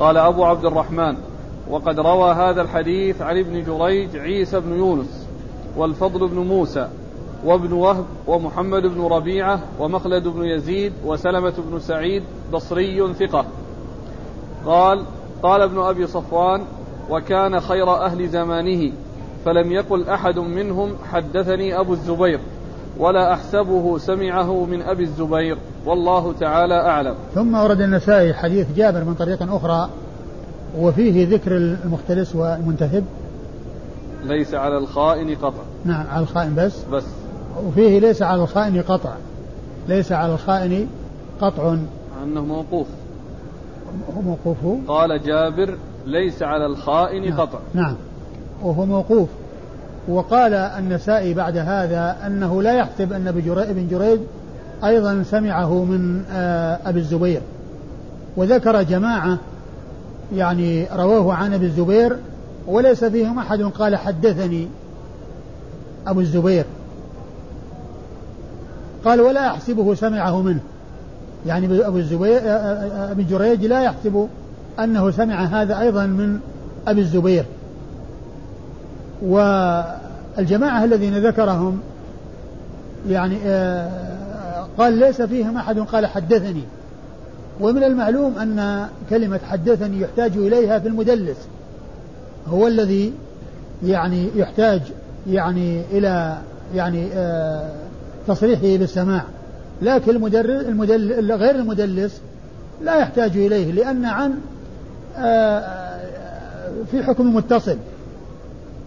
قال 0.01 0.17
أبو 0.17 0.45
عبد 0.45 0.65
الرحمن 0.65 1.17
وقد 1.69 1.99
روى 1.99 2.31
هذا 2.31 2.61
الحديث 2.61 3.21
عن 3.21 3.37
ابن 3.37 3.63
جريج 3.63 4.17
عيسى 4.17 4.59
بن 4.59 4.77
يونس 4.77 5.27
والفضل 5.77 6.27
بن 6.27 6.37
موسى 6.37 6.87
وابن 7.45 7.73
وهب 7.73 8.05
ومحمد 8.27 8.81
بن 8.81 9.01
ربيعة 9.01 9.59
ومخلد 9.79 10.27
بن 10.27 10.45
يزيد 10.45 10.93
وسلمة 11.05 11.53
بن 11.57 11.79
سعيد 11.79 12.23
بصري 12.53 13.13
ثقة. 13.13 13.45
قال 14.65 15.05
قال 15.43 15.61
ابن 15.61 15.79
أبي 15.79 16.07
صفوان 16.07 16.61
وكان 17.09 17.59
خير 17.59 17.91
أهل 17.95 18.27
زمانه 18.27 18.91
فلم 19.45 19.71
يقل 19.71 20.09
أحد 20.09 20.39
منهم 20.39 20.93
حدثني 21.11 21.79
أبو 21.79 21.93
الزبير. 21.93 22.39
ولا 23.01 23.33
أحسبه 23.33 23.97
سمعه 23.97 24.65
من 24.65 24.81
أبي 24.81 25.03
الزبير 25.03 25.57
والله 25.85 26.33
تعالى 26.33 26.73
أعلم. 26.73 27.15
ثم 27.35 27.55
ورد 27.55 27.81
النسائي 27.81 28.33
حديث 28.33 28.67
جابر 28.75 29.03
من 29.03 29.13
طريق 29.13 29.53
أخرى 29.53 29.89
وفيه 30.79 31.27
ذكر 31.27 31.57
المختلس 31.57 32.35
والمنتهب. 32.35 33.03
ليس 34.23 34.53
على 34.53 34.77
الخائن 34.77 35.35
قطع. 35.35 35.63
نعم 35.85 36.07
على 36.07 36.23
الخائن 36.23 36.55
بس. 36.55 36.83
بس. 36.91 37.03
وفيه 37.67 37.99
ليس 37.99 38.21
على 38.21 38.43
الخائن 38.43 38.81
قطع. 38.81 39.13
ليس 39.87 40.11
على 40.11 40.33
الخائن 40.33 40.87
قطع. 41.41 41.77
أنه 42.23 42.41
موقوف. 42.41 42.87
هو 44.17 44.21
موقوف. 44.21 44.57
قال 44.87 45.23
جابر 45.23 45.77
ليس 46.05 46.43
على 46.43 46.65
الخائن 46.65 47.29
نعم 47.29 47.39
قطع. 47.39 47.59
نعم. 47.73 47.95
وهو 48.63 48.85
موقوف. 48.85 49.27
وقال 50.07 50.53
النسائي 50.53 51.33
بعد 51.33 51.57
هذا 51.57 52.17
أنه 52.27 52.61
لا 52.61 52.73
يحسب 52.73 53.13
أن 53.13 53.27
ابن 53.27 53.87
جريج 53.91 54.19
أيضا 54.83 55.23
سمعه 55.31 55.83
من 55.83 56.23
آه، 56.31 56.79
أبي 56.85 56.99
الزبير. 56.99 57.41
وذكر 58.37 58.81
جماعة 58.83 59.37
يعني 60.35 60.87
رواه 60.95 61.33
عن 61.33 61.53
أبي 61.53 61.65
الزبير 61.65 62.15
وليس 62.67 63.03
فيهم 63.03 63.39
أحد 63.39 63.61
قال 63.61 63.95
حدثني 63.95 64.67
أبو 66.07 66.19
الزبير. 66.19 66.65
قال 69.05 69.21
ولا 69.21 69.47
أحسبه 69.47 69.95
سمعه 69.95 70.41
منه. 70.41 70.61
يعني 71.45 71.87
أبو 71.87 71.97
الزبير 71.97 72.37
آه، 72.37 72.49
آه، 72.49 73.11
أبي 73.11 73.23
جريج 73.23 73.65
لا 73.65 73.81
يحسب 73.81 74.27
أنه 74.79 75.11
سمع 75.11 75.43
هذا 75.43 75.79
أيضا 75.79 76.05
من 76.05 76.39
أبي 76.87 77.01
الزبير. 77.01 77.45
والجماعة 79.21 80.83
الذين 80.83 81.17
ذكرهم 81.17 81.79
يعني 83.09 83.37
آه، 83.45 84.67
قال 84.77 84.93
ليس 84.93 85.21
فيهم 85.21 85.57
أحد 85.57 85.79
قال 85.79 86.05
حدثني. 86.05 86.63
ومن 87.59 87.83
المعلوم 87.83 88.37
أن 88.37 88.87
كلمة 89.09 89.39
حدثني 89.49 90.01
يحتاج 90.01 90.37
إليها 90.37 90.79
في 90.79 90.87
المدلس. 90.87 91.37
هو 92.47 92.67
الذي 92.67 93.13
يعني 93.85 94.29
يحتاج 94.35 94.81
يعني 95.29 95.81
إلى 95.91 96.37
يعني 96.75 97.07
آه، 97.13 97.69
تصريحه 98.27 98.77
بالسماع. 98.77 99.23
لكن 99.81 100.11
المدرس 100.11 100.65
المدل 100.65 101.31
غير 101.31 101.55
المدلس 101.55 102.21
لا 102.81 102.95
يحتاج 102.95 103.37
إليه 103.37 103.71
لأن 103.71 104.05
عن 104.05 104.33
آه، 105.17 105.99
في 106.91 107.03
حكم 107.03 107.35
متصل. 107.35 107.77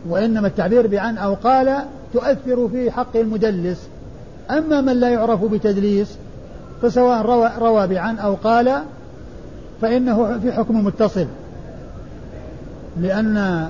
وإنما 0.09 0.49
التعبير 0.49 0.87
بعن 0.87 1.19
أو 1.19 1.35
قال 1.35 1.85
تؤثر 2.13 2.69
في 2.69 2.91
حق 2.91 3.17
المدلس 3.17 3.89
أما 4.51 4.81
من 4.81 5.01
لا 5.01 5.09
يعرف 5.09 5.45
بتدليس 5.45 6.17
فسواء 6.83 7.23
روى, 7.23 7.51
روى 7.59 7.87
بعن 7.87 8.19
أو 8.19 8.35
قال 8.35 8.83
فإنه 9.83 10.39
في 10.39 10.53
حكم 10.53 10.85
متصل. 10.85 11.27
لأن 13.01 13.69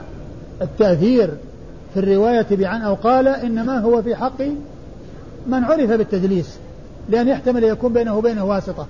التأثير 0.63 1.31
في 1.95 2.01
الرواية 2.01 2.47
بعن 2.51 2.83
أو 2.83 2.95
قال 2.95 3.29
إنما 3.29 3.79
هو 3.79 4.03
في 4.03 4.17
حق 4.17 4.43
من 5.47 5.65
عرف 5.65 5.91
بالتدليس 5.91 6.57
لأن 7.09 7.29
يحتمل 7.29 7.65
يكون 7.65 7.93
بينه 7.93 8.17
وبينه 8.17 8.45
واسطة 8.45 8.87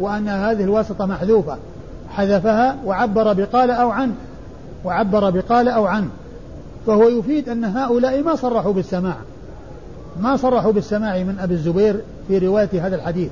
وأن 0.00 0.28
هذه 0.28 0.64
الواسطة 0.64 1.06
محذوفة. 1.06 1.56
حذفها 2.10 2.76
وعبر 2.84 3.32
بقال 3.32 3.70
أو 3.70 3.90
عن 3.90 4.14
وعبر 4.84 5.30
بقال 5.30 5.68
أو 5.68 5.86
عن. 5.86 6.08
فهو 6.86 7.08
يفيد 7.08 7.48
أن 7.48 7.64
هؤلاء 7.64 8.22
ما 8.22 8.34
صرحوا 8.34 8.72
بالسماع. 8.72 9.16
ما 10.20 10.36
صرحوا 10.36 10.72
بالسماع 10.72 11.18
من 11.18 11.38
أبي 11.38 11.54
الزبير 11.54 12.00
في 12.28 12.38
رواية 12.38 12.86
هذا 12.86 12.96
الحديث. 12.96 13.30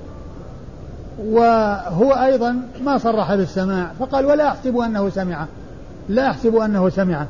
وهو 1.25 2.13
أيضا 2.13 2.57
ما 2.85 2.99
صرح 2.99 3.35
بالسماع 3.35 3.91
فقال 3.99 4.27
ولا 4.27 4.49
أحسب 4.49 4.77
أنه 4.77 5.09
سمعه. 5.09 5.49
لا 6.09 6.31
أحسب 6.31 6.57
أنه 6.57 6.89
سمعه. 6.89 7.27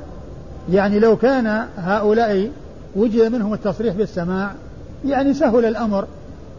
يعني 0.73 0.99
لو 0.99 1.17
كان 1.17 1.65
هؤلاء 1.77 2.51
وجد 2.97 3.33
منهم 3.33 3.55
التصريح 3.55 3.95
بالسماع 3.95 4.53
يعني 5.05 5.35
سهل 5.35 5.65
الأمر 5.65 6.05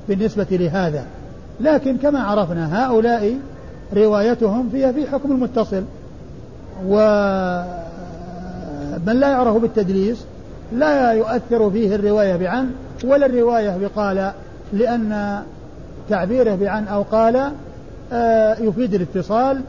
بالنسبة 0.08 0.48
لهذا. 0.52 1.06
لكن 1.60 1.98
كما 1.98 2.20
عرفنا 2.20 2.86
هؤلاء 2.86 3.38
روايتهم 3.94 4.70
فيها 4.70 4.92
في 4.92 5.08
حكم 5.08 5.32
المتصل 5.32 5.84
ومن 8.92 9.20
لا 9.20 9.30
يعرف 9.30 9.58
بالتدليس 9.58 10.26
لا 10.74 11.12
يؤثر 11.12 11.72
فيه 11.72 11.96
الرواية 11.96 12.36
بعن 12.36 12.72
ولا 13.04 13.26
الرواية 13.26 13.78
بقال 13.78 14.32
لأن 14.74 15.42
تعبيره 16.10 16.56
بعن 16.56 16.88
أو 16.88 17.02
قال 17.02 17.52
آه، 18.14 18.56
يفيد 18.60 18.94
الاتصال 18.94 19.62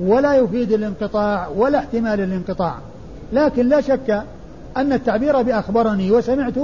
ولا 0.00 0.34
يفيد 0.34 0.72
الانقطاع 0.72 1.48
ولا 1.48 1.78
احتمال 1.78 2.20
الانقطاع. 2.20 2.74
لكن 3.32 3.68
لا 3.68 3.80
شك 3.80 4.22
أن 4.76 4.92
التعبير 4.92 5.42
بأخبرني 5.42 6.10
وسمعت 6.10 6.54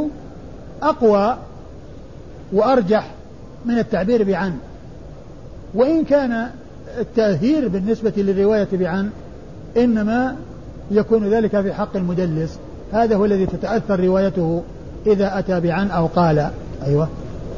أقوى 0.83 1.37
وأرجح 2.53 3.11
من 3.65 3.79
التعبير 3.79 4.25
بعن. 4.25 4.53
وإن 5.75 6.05
كان 6.05 6.51
التأثير 6.99 7.69
بالنسبة 7.69 8.13
للرواية 8.17 8.69
بعن 8.73 9.11
إنما 9.77 10.37
يكون 10.91 11.29
ذلك 11.29 11.61
في 11.61 11.73
حق 11.73 11.97
المدلس. 11.97 12.59
هذا 12.93 13.17
هو 13.17 13.25
الذي 13.25 13.47
تتأثر 13.47 14.01
روايته 14.01 14.63
إذا 15.07 15.39
أتى 15.39 15.61
بعن 15.61 15.91
أو 15.91 16.07
قال. 16.07 16.51
أيوة. 16.87 17.09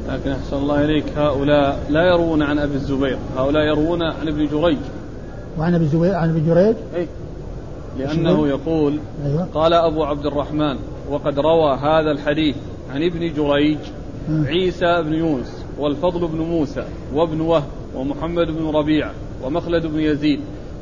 لكن 0.09 0.31
أحسن 0.31 0.57
الله 0.57 0.85
إليك 0.85 1.05
هؤلاء 1.17 1.79
لا 1.89 2.01
يروون 2.01 2.41
عن 2.41 2.59
أبي 2.59 2.73
الزبير 2.73 3.17
هؤلاء 3.37 3.63
يروون 3.63 4.01
عن 4.03 4.27
ابن 4.27 4.47
جريج. 4.47 4.77
وعن 5.59 5.75
أبي 5.75 5.83
الزبير 5.83 6.15
عن 6.15 6.29
ابن 6.29 6.45
جريج؟ 6.45 6.75
أي 6.95 7.07
لأنه 7.99 8.47
يقول 8.47 8.99
أيوة. 9.25 9.47
قال 9.53 9.73
أبو 9.73 10.03
عبد 10.03 10.25
الرحمن 10.25 10.77
وقد 11.09 11.39
روى 11.39 11.77
هذا 11.77 12.11
الحديث 12.11 12.55
عن 12.93 13.03
ابن 13.03 13.33
جريج 13.33 13.77
عيسى 14.29 15.01
بن 15.01 15.13
يونس 15.13 15.65
والفضل 15.79 16.27
بن 16.27 16.37
موسى 16.37 16.83
وابن 17.13 17.41
وهب 17.41 17.63
ومحمد 17.95 18.47
بن 18.47 18.67
ربيعة 18.67 19.11
ومخلد 19.43 19.85
بن 19.85 19.99
يزيد. 19.99 20.39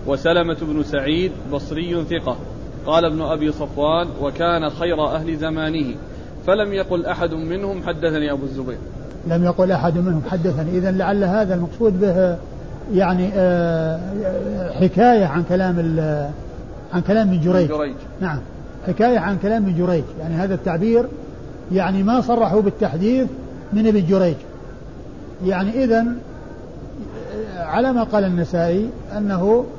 وسلمة 0.08 0.58
بن 0.62 0.84
سعيد 0.84 1.32
بصري 1.53 2.03
ثقة. 2.03 2.38
قال 2.86 3.05
ابن 3.05 3.22
أبي 3.22 3.51
صفوان 3.51 4.08
وكان 4.22 4.70
خير 4.70 5.05
أهل 5.05 5.38
زمانه. 5.38 5.95
فلم 6.47 6.74
يقل 6.74 7.05
أحد 7.05 7.34
منهم 7.34 7.84
حدثني 7.84 8.32
أبو 8.32 8.43
الزبير. 8.43 8.78
لم 9.28 9.43
يقل 9.43 9.72
أحد 9.72 9.97
منهم 9.97 10.22
حدثني. 10.30 10.78
إذا 10.78 10.91
لعل 10.91 11.24
هذا 11.24 11.55
المقصود 11.55 11.99
به 11.99 12.38
يعني 12.93 13.30
آه، 13.34 13.99
حكاية 14.72 15.26
عن 15.26 15.43
كلام 15.43 15.76
عن 16.93 17.01
كلام 17.01 17.28
من 17.28 17.41
جريج. 17.41 17.70
جريج. 17.70 17.95
نعم. 18.22 18.39
حكاية 18.88 19.20
عن 19.20 19.38
كلام 19.38 19.64
من 19.64 19.78
جريج. 19.78 20.03
يعني 20.20 20.36
هذا 20.36 20.53
التعبير 20.53 21.05
يعني 21.72 22.03
ما 22.03 22.22
صرحوا 22.22 22.62
بالتحديث 22.62 23.28
من 23.74 23.88
ابن 23.88 24.05
جريج. 24.05 24.36
يعني 25.45 25.84
إذا 25.84 26.05
على 27.58 27.93
ما 27.93 28.03
قال 28.03 28.24
النسائي 28.24 28.89
أنه 29.18 29.41
آه، 29.41 29.76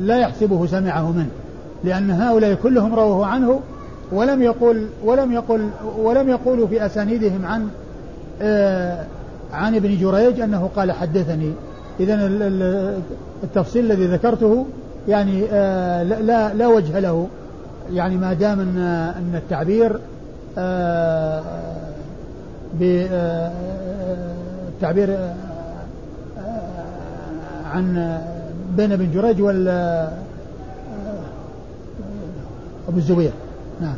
لا 0.00 0.18
يحسبه 0.18 0.66
سمعه 0.66 1.12
منه 1.12 1.30
لأن 1.84 2.10
هؤلاء 2.10 2.54
كلهم 2.54 2.94
روه 2.94 3.26
عنه 3.26 3.60
ولم 4.12 4.42
يقل 4.42 4.86
ولم 5.04 5.32
يقل 5.32 5.68
ولم 5.98 6.28
يقولوا 6.28 6.66
في 6.66 6.86
أسانيدهم 6.86 7.46
عن 7.46 7.68
آه، 8.42 9.04
عن 9.52 9.74
ابن 9.74 9.96
جريج 9.96 10.40
أنه 10.40 10.70
قال 10.76 10.92
حدثني. 10.92 11.52
إذا 12.00 12.30
التفصيل 13.42 13.84
الذي 13.84 14.06
ذكرته 14.06 14.66
يعني 15.08 15.44
آه، 15.52 16.02
لا 16.02 16.54
لا 16.54 16.66
وجه 16.66 16.98
له. 16.98 17.28
يعني 17.92 18.16
ما 18.16 18.32
دام 18.32 18.60
أن 18.60 18.78
أن 19.16 19.34
التعبير 19.34 19.98
بالتعبير 24.80 25.18
عن 27.72 28.18
بين 28.76 28.92
ابن 28.92 29.12
جريج 29.12 29.42
وال 29.42 29.68
أبو 32.88 32.98
الزبير. 32.98 33.30
نعم. 33.80 33.96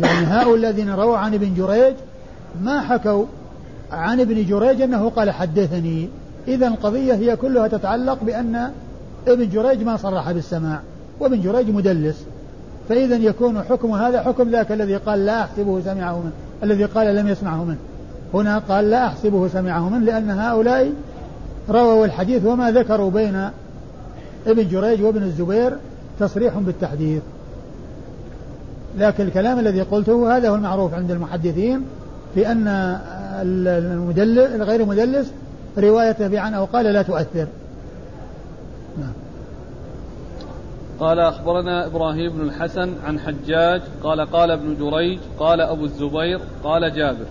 يعني 0.00 0.26
هؤلاء 0.26 0.70
الذين 0.70 0.90
رووا 0.90 1.16
عن 1.16 1.34
ابن 1.34 1.54
جريج 1.54 1.94
ما 2.62 2.80
حكوا 2.80 3.24
عن 3.92 4.20
ابن 4.20 4.46
جريج 4.46 4.82
أنه 4.82 5.10
قال 5.10 5.30
حدثني. 5.30 6.08
اذا 6.48 6.68
القضية 6.68 7.14
هي 7.14 7.36
كلها 7.36 7.68
تتعلق 7.68 8.18
بأن 8.24 8.70
ابن 9.28 9.48
جريج 9.48 9.82
ما 9.82 9.96
صرح 9.96 10.32
بالسماع 10.32 10.80
وابن 11.20 11.40
جريج 11.40 11.70
مدلس. 11.70 12.24
فاذا 12.88 13.16
يكون 13.16 13.62
حكم 13.62 13.92
هذا 13.92 14.22
حكم 14.22 14.50
ذاك 14.50 14.72
الذي 14.72 14.96
قال 14.96 15.26
لا 15.26 15.42
أحسبه 15.42 15.80
سمعه 15.80 16.18
منه 16.18 16.32
الذي 16.62 16.84
قال 16.84 17.16
لم 17.16 17.28
يسمعه 17.28 17.64
منه 17.64 17.78
هنا 18.34 18.58
قال 18.58 18.90
لا 18.90 19.06
أحسبه 19.06 19.48
سمعه 19.48 19.88
منه 19.88 20.04
لأن 20.04 20.30
هؤلاء 20.30 20.92
رووا 21.70 22.06
الحديث 22.06 22.44
وما 22.44 22.70
ذكروا 22.70 23.10
بين 23.10 23.50
ابن 24.46 24.68
جريج 24.68 25.02
وابن 25.02 25.22
الزبير 25.22 25.76
تصريح 26.20 26.58
بالتحديث 26.58 27.22
لكن 28.98 29.24
الكلام 29.24 29.58
الذي 29.58 29.82
قلته 29.82 30.36
هذا 30.36 30.48
هو 30.48 30.54
المعروف 30.54 30.94
عند 30.94 31.10
المحدثين 31.10 31.82
في 32.34 32.52
أن 32.52 32.98
الغير 34.54 34.84
مدلس 34.84 35.32
روايته 35.78 36.28
بعن 36.28 36.54
أو 36.54 36.64
قال 36.64 36.84
لا 36.84 37.02
تؤثر. 37.02 37.46
قال 41.00 41.20
أخبرنا 41.20 41.86
إبراهيم 41.86 42.32
بن 42.32 42.40
الحسن 42.40 42.94
عن 43.06 43.20
حجاج 43.20 43.82
قال 44.02 44.20
قال 44.20 44.50
ابن 44.50 44.76
جريج 44.80 45.18
قال 45.38 45.60
أبو 45.60 45.84
الزبير 45.84 46.40
قال 46.64 46.94
جابر 46.94 47.26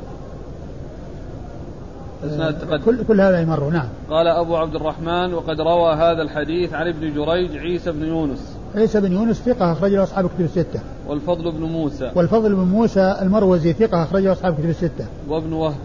كل, 2.85 3.03
كل 3.03 3.21
هذا 3.21 3.41
يمر 3.41 3.69
نعم. 3.69 3.87
قال 4.09 4.27
أبو 4.27 4.55
عبد 4.55 4.75
الرحمن 4.75 5.33
وقد 5.33 5.61
روى 5.61 5.93
هذا 5.93 6.21
الحديث 6.21 6.73
عن 6.73 6.87
ابن 6.87 7.13
جريج 7.13 7.57
عيسى 7.57 7.91
بن 7.91 8.05
يونس. 8.05 8.57
عيسى 8.75 9.01
بن 9.01 9.11
يونس 9.11 9.41
ثقة 9.41 9.71
أخرج 9.71 9.91
له 9.91 10.03
أصحاب 10.03 10.25
كتب 10.25 10.45
الستة. 10.45 10.79
والفضل 11.07 11.51
بن 11.51 11.63
موسى. 11.63 12.11
والفضل 12.15 12.55
بن 12.55 12.61
موسى 12.61 13.17
المروزي 13.21 13.73
ثقة 13.73 14.03
أخرج 14.03 14.23
له 14.23 14.31
أصحاب 14.31 14.53
كتب 14.53 14.69
الستة. 14.69 15.05
وابن 15.29 15.53
وهب. 15.53 15.75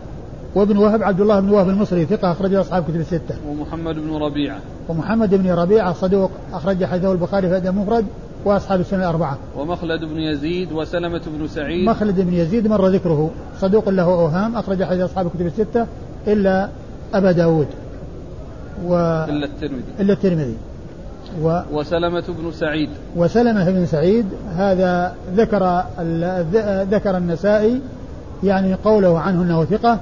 وابن 0.55 0.77
وهب 0.77 1.03
عبد 1.03 1.21
الله 1.21 1.41
بن 1.41 1.51
وهب 1.51 1.69
المصري 1.69 2.05
ثقة 2.05 2.33
أخرج 2.33 2.51
له 2.51 2.61
أصحاب 2.61 2.83
كتب 2.83 2.97
الستة. 2.97 3.35
ومحمد 3.49 3.95
بن 3.95 4.17
ربيعة. 4.17 4.59
ومحمد 4.89 5.35
بن 5.35 5.51
ربيعة 5.51 5.93
صدوق 5.93 6.31
أخرج 6.53 6.85
حديثه 6.85 7.13
البخاري 7.13 7.49
في 7.49 7.57
أدب 7.57 7.75
مفرد 7.75 8.07
وأصحاب 8.45 8.81
السنة 8.81 9.01
الأربعة. 9.01 9.39
ومخلد 9.59 10.05
بن 10.05 10.21
يزيد 10.21 10.73
وسلمة 10.73 11.23
بن 11.27 11.49
سعيد. 11.49 11.89
مخلد 11.89 12.21
بن 12.21 12.33
يزيد 12.35 12.67
مر 12.67 12.89
ذكره. 12.89 13.31
صدوق 13.61 13.89
له 13.89 14.05
أوهام 14.05 14.57
أخرج 14.57 14.85
حديث 14.85 15.03
أصحاب 15.03 15.27
الكتب 15.27 15.47
الستة. 15.47 15.87
إلا 16.27 16.69
أبا 17.15 17.33
داود 17.33 17.67
و 18.87 18.95
إلا 19.29 19.47
الترمذي. 19.47 19.83
إلا 20.01 20.13
الترمذي. 20.13 20.57
و 21.43 21.61
وسلمة 21.73 22.25
بن 22.29 22.53
سعيد. 22.53 22.89
وسلمة 23.17 23.71
بن 23.71 23.87
سعيد 23.87 24.27
هذا 24.57 25.15
ذكر 25.37 25.85
ذكر 26.91 27.17
النسائي 27.17 27.81
يعني 28.45 28.75
قوله 28.75 29.19
عنه 29.19 29.43
إنه 29.43 29.65
ثقة 29.65 29.99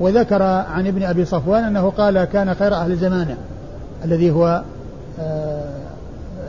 وذكر 0.00 0.42
عن 0.42 0.86
ابن 0.86 1.02
أبي 1.02 1.24
صفوان 1.24 1.64
إنه 1.64 1.90
قال 1.90 2.24
كان 2.24 2.54
خير 2.54 2.74
أهل 2.74 2.96
زمانه 2.96 3.36
الذي 4.04 4.30
هو 4.30 4.62
آه، 5.20 5.72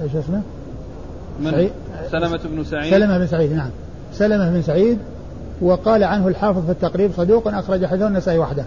إيش 0.04 0.16
اسمه؟ 0.16 0.42
من؟ 1.40 1.70
سلمة 2.12 2.40
بن 2.46 2.64
سعيد. 2.64 2.94
سلمة 2.94 3.18
بن 3.18 3.28
سعيد 3.28 3.54
نعم. 3.54 3.70
سلمة 4.14 4.50
بن 4.50 4.62
سعيد 4.62 4.98
وقال 5.62 6.04
عنه 6.04 6.28
الحافظ 6.28 6.66
في 6.66 6.72
التقريب 6.72 7.12
صدوق 7.18 7.48
أخرج 7.48 7.86
حديثه 7.86 8.08
النسائي 8.08 8.38
وحده. 8.38 8.64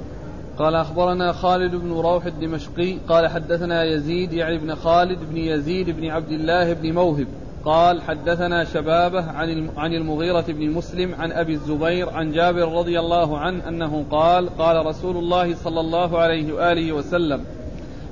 قال 0.59 0.75
أخبرنا 0.75 1.33
خالد 1.33 1.75
بن 1.75 1.93
روح 1.93 2.25
الدمشقي 2.25 2.99
قال 3.09 3.29
حدثنا 3.29 3.85
يزيد 3.85 4.33
يعني 4.33 4.57
ابن 4.57 4.75
خالد 4.75 5.19
بن 5.31 5.37
يزيد 5.37 5.91
بن 5.91 6.07
عبد 6.07 6.31
الله 6.31 6.73
بن 6.73 6.93
موهب 6.93 7.27
قال 7.65 8.03
حدثنا 8.03 8.65
شبابه 8.65 9.31
عن 9.31 9.71
عن 9.77 9.93
المغيرة 9.93 10.45
بن 10.49 10.71
مسلم 10.71 11.15
عن 11.15 11.33
أبي 11.33 11.55
الزبير 11.55 12.11
عن 12.11 12.33
جابر 12.33 12.73
رضي 12.73 13.01
الله 13.01 13.39
عنه 13.39 13.69
أنه 13.69 14.05
قال 14.11 14.59
قال 14.59 14.87
رسول 14.87 15.17
الله 15.17 15.55
صلى 15.55 15.81
الله 15.81 16.19
عليه 16.19 16.53
وآله 16.53 16.93
وسلم 16.93 17.41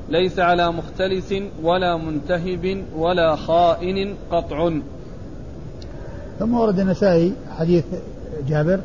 ليس 0.09 0.39
على 0.39 0.73
مختلس 0.73 1.35
ولا 1.63 1.97
منتهب 1.97 2.85
ولا 2.97 3.37
خائن 3.37 4.15
قطع. 4.31 4.73
ثم 6.39 6.55
ورد 6.55 6.79
النسائي 6.79 7.33
حديث 7.59 7.85
جابر. 8.49 8.81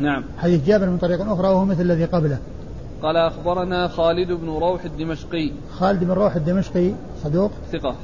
نعم. 0.00 0.24
حديث 0.38 0.66
جابر 0.66 0.86
من 0.86 0.98
طريق 0.98 1.20
أخرى 1.20 1.48
وهو 1.48 1.64
مثل 1.64 1.80
الذي 1.80 2.04
قبله. 2.04 2.38
قال 3.04 3.16
أخبرنا 3.16 3.88
خالد 3.88 4.32
بن 4.32 4.48
روح 4.48 4.84
الدمشقي. 4.84 5.50
خالد 5.78 6.04
بن 6.04 6.10
روح 6.10 6.36
الدمشقي 6.36 6.92
صدوق؟ 7.24 7.50
ثقة. 7.72 7.94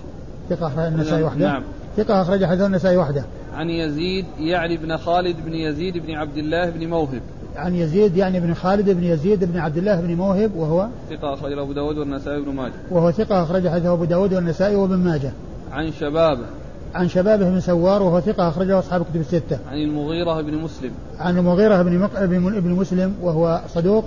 ثقة 0.51 0.67
أخرج 0.67 0.87
النسائي 0.87 1.23
وحده. 1.23 1.47
نعم. 1.47 1.63
ثقة 1.97 2.23
أخرج 2.23 2.45
حديث 2.45 2.63
النسائي 2.63 2.97
وحده. 2.97 3.25
عن 3.55 3.71
يزيد 3.71 4.25
يعني 4.39 4.77
بن 4.77 4.97
خالد 4.97 5.37
بن 5.47 5.55
يزيد 5.55 5.99
بن 5.99 6.15
عبد 6.15 6.37
الله 6.37 6.71
بن 6.71 6.89
موهب. 6.89 7.21
عن 7.57 7.75
يزيد 7.75 8.17
يعني 8.17 8.41
بن 8.41 8.55
خالد 8.55 8.91
بن 8.91 9.05
يزيد 9.05 9.45
بن 9.45 9.59
عبد 9.59 9.77
الله 9.77 10.01
بن 10.01 10.15
موهب 10.15 10.57
وهو؟ 10.57 10.89
ثقة 11.11 11.35
أخرج 11.35 11.53
أبو 11.53 11.73
داود 11.73 11.99
والنسائي 11.99 12.41
بن 12.41 12.55
ماجه. 12.55 12.73
وهو 12.91 13.11
ثقة 13.11 13.43
أخرج 13.43 13.69
حديث 13.69 13.87
أبو 13.87 14.05
داود 14.05 14.35
والنسائي 14.35 14.75
وابن 14.77 14.97
ماجه. 14.97 15.33
عن 15.73 15.93
شبابه 15.93 16.47
عن 16.95 17.09
شبابه 17.09 17.51
بن 17.51 17.61
سوار 17.61 18.03
وهو 18.03 18.21
ثقة 18.21 18.49
أخرجه 18.49 18.79
أصحاب 18.79 19.03
كتب 19.03 19.21
الستة. 19.21 19.59
عن 19.71 19.77
المغيرة 19.77 20.41
بن 20.41 20.55
مسلم. 20.55 20.91
عن 21.19 21.39
المغيرة 21.39 21.83
بن 21.83 21.99
مق... 21.99 22.25
بن 22.25 22.71
مسلم 22.71 23.15
وهو 23.23 23.61
صدوق. 23.75 24.05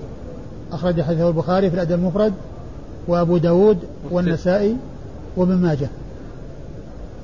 أخرج 0.73 1.01
حديثه 1.01 1.27
البخاري 1.27 1.69
في 1.69 1.75
الأدب 1.75 1.91
المفرد 1.91 2.33
وأبو 3.07 3.37
داود 3.37 3.77
والنسائي 4.11 4.77
وابن 5.37 5.55
ماجه. 5.55 5.87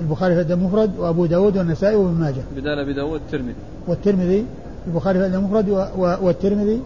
البخاري 0.02 0.36
في 0.36 0.42
الأدب 0.42 0.60
المفرد 0.60 0.92
وأبو 1.00 1.26
داود 1.26 1.58
والنسائي 1.58 1.96
وابن 1.96 2.20
ماجه. 2.20 2.42
بدال 2.56 2.80
أبي 2.80 2.94
داود 2.94 3.22
الترمذي. 3.22 3.56
والترمذي 3.88 4.46
البخاري 4.88 5.20
في 5.20 5.26
الأدب 5.26 5.44
المفرد 5.44 5.70
والترمذي 6.22 6.82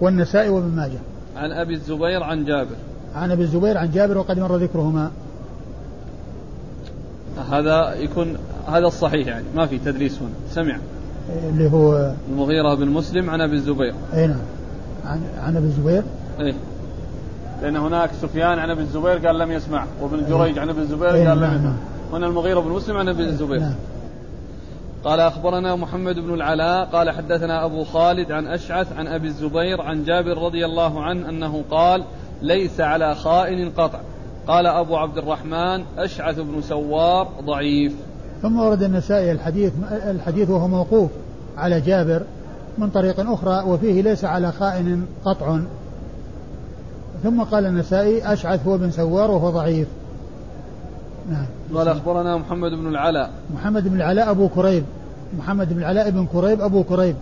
والنسائي 0.00 0.48
وابن 0.48 0.76
ماجه. 0.76 0.98
عن 1.36 1.52
أبي 1.52 1.74
الزبير 1.74 2.22
عن 2.22 2.44
جابر. 2.44 2.76
عن 3.14 3.30
أبي 3.30 3.42
الزبير 3.42 3.78
عن 3.78 3.90
جابر 3.90 4.18
وقد 4.18 4.38
مر 4.38 4.56
ذكرهما. 4.56 5.10
هذا 7.50 7.94
يكون 7.94 8.36
هذا 8.66 8.86
الصحيح 8.86 9.26
يعني 9.26 9.44
ما 9.56 9.66
في 9.66 9.78
تدريس 9.78 10.18
هنا. 10.18 10.30
سمع. 10.50 10.78
اللي 11.48 11.70
هو 11.72 12.12
المغيرة 12.30 12.74
بن 12.74 12.88
مسلم 12.88 13.30
عن 13.30 13.40
أبي 13.40 13.56
الزبير. 13.56 13.94
أي 14.14 14.26
نعم. 14.26 14.36
عن, 15.06 15.20
عن 15.42 15.56
أبي 15.56 15.66
الزبير؟ 15.66 16.02
إيه. 16.40 16.54
لأن 17.62 17.76
هناك 17.76 18.10
سفيان 18.22 18.58
عن 18.58 18.70
أبي 18.70 18.80
الزبير 18.80 19.26
قال 19.26 19.38
لم 19.38 19.52
يسمع 19.52 19.84
وابن 20.00 20.26
جريج 20.28 20.58
عن 20.58 20.68
أبي 20.68 20.80
الزبير 20.80 21.08
قال 21.08 21.18
لم 21.18 21.24
نعم، 21.24 21.54
يسمع. 21.54 21.70
نعم. 21.70 21.76
هنا 22.12 22.26
المغيرة 22.26 22.60
بن 22.60 22.70
مسلم 22.70 22.96
عن 22.96 23.08
أبي 23.08 23.22
الزبير. 23.22 23.60
نعم. 23.60 23.74
قال 25.04 25.20
أخبرنا 25.20 25.76
محمد 25.76 26.14
بن 26.18 26.34
العلاء 26.34 26.84
قال 26.84 27.10
حدثنا 27.10 27.64
أبو 27.64 27.84
خالد 27.84 28.32
عن 28.32 28.46
أشعث 28.46 28.92
عن 28.98 29.06
أبي 29.06 29.26
الزبير 29.26 29.80
عن 29.80 30.04
جابر 30.04 30.38
رضي 30.42 30.64
الله 30.64 31.02
عنه 31.02 31.28
أنه 31.28 31.64
قال 31.70 32.04
ليس 32.42 32.80
على 32.80 33.14
خائن 33.14 33.70
قطع 33.70 34.00
قال 34.48 34.66
أبو 34.66 34.96
عبد 34.96 35.18
الرحمن 35.18 35.84
أشعث 35.98 36.38
بن 36.40 36.62
سوار 36.62 37.28
ضعيف 37.44 37.92
ثم 38.42 38.58
ورد 38.58 38.82
النسائي 38.82 39.32
الحديث 39.32 39.72
الحديث 39.90 40.50
وهو 40.50 40.68
موقوف 40.68 41.10
على 41.56 41.80
جابر 41.80 42.22
من 42.78 42.90
طريق 42.90 43.30
أخرى 43.30 43.62
وفيه 43.70 44.02
ليس 44.02 44.24
على 44.24 44.52
خائن 44.52 45.06
قطع. 45.24 45.58
ثم 47.22 47.42
قال 47.42 47.66
النسائي 47.66 48.32
أشعث 48.32 48.66
هو 48.66 48.78
بن 48.78 48.90
سوار 48.90 49.30
وهو 49.30 49.50
ضعيف. 49.50 49.88
نعم. 51.30 51.46
قال 51.74 51.88
أخبرنا 51.88 52.36
محمد 52.36 52.70
بن 52.70 52.86
العلاء. 52.86 53.30
محمد 53.54 53.88
بن 53.88 53.96
العلاء 53.96 54.30
أبو 54.30 54.48
كريب. 54.48 54.84
محمد 55.38 55.72
بن 55.72 55.78
العلاء 55.78 56.10
بن 56.10 56.26
كريب 56.26 56.60
أبو 56.60 56.82
كريب. 56.82 57.16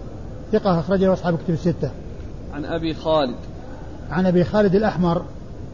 ثقة 0.52 0.80
أخرجه 0.80 1.12
أصحاب 1.12 1.38
كتب 1.38 1.55
الستة. 1.55 1.90
عن 2.55 2.64
أبي 2.64 2.94
خالد. 2.94 3.36
عن 4.11 4.26
أبي 4.26 4.44
خالد 4.44 4.74
الأحمر 4.74 5.22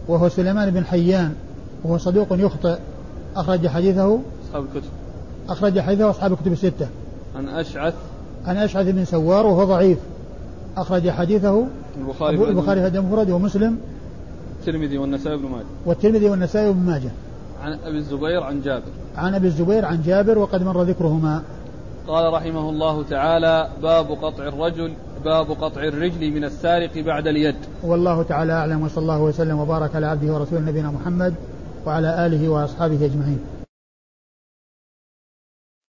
وهو 0.09 0.28
سليمان 0.28 0.70
بن 0.70 0.85
حيان 0.85 1.35
وهو 1.85 1.99
صدوق 1.99 2.28
يخطئ. 2.31 2.78
أخرج 3.37 3.66
حديثه 3.66 4.18
أصحاب 4.49 4.64
الكتب. 4.64 4.91
أخرج 5.49 5.81
حديثه 5.81 6.11
أصحاب 6.11 6.33
الكتب 6.33 6.53
الستة. 6.53 6.89
عن 7.37 7.49
أشعث 7.49 7.95
عن 8.47 8.57
أشعث 8.57 8.86
بن 8.86 9.05
سوار 9.05 9.47
وهو 9.47 9.64
ضعيف. 9.64 9.99
أخرج 10.76 11.11
حديثه 11.11 11.66
البخاري 12.01 12.36
البخاري 12.36 12.91
في 12.91 12.99
المفرد 12.99 13.30
ومسلم 13.30 13.78
الترمذي 14.61 14.99
والنسائي 14.99 15.36
بن 15.36 15.49
ماجه. 15.49 15.64
والترمذي 15.86 16.30
والنسائي 16.30 16.72
بن 16.72 16.80
ماجه. 16.80 17.11
عن 17.62 17.78
أبي 17.86 17.99
الزبير 17.99 18.43
عن 18.43 18.61
جابر. 18.61 18.82
عن 19.16 19.34
أبي 19.34 19.47
الزبير 19.47 19.84
عن 19.84 20.03
جابر 20.03 20.38
وقد 20.38 20.62
مر 20.62 20.82
ذكرهما. 20.82 21.43
قال 22.09 22.32
رحمه 22.32 22.70
الله 22.70 23.03
تعالى 23.03 23.68
باب 23.82 24.07
قطع 24.07 24.49
الرجل 24.49 24.93
باب 25.24 25.51
قطع 25.51 25.82
الرجل 25.82 26.30
من 26.30 26.45
السارق 26.45 26.99
بعد 26.99 27.26
اليد. 27.26 27.57
والله 27.82 28.22
تعالى 28.22 28.53
أعلم 28.53 28.82
وصلى 28.82 29.03
الله 29.03 29.20
وسلم 29.22 29.59
وبارك 29.59 29.97
على 29.97 30.07
عبده 30.07 30.34
ورسوله 30.34 30.61
نبينا 30.61 30.91
محمد 30.91 31.34
وعلى 31.86 32.26
آله 32.26 32.49
وأصحابه 32.49 33.05
أجمعين. 33.05 33.60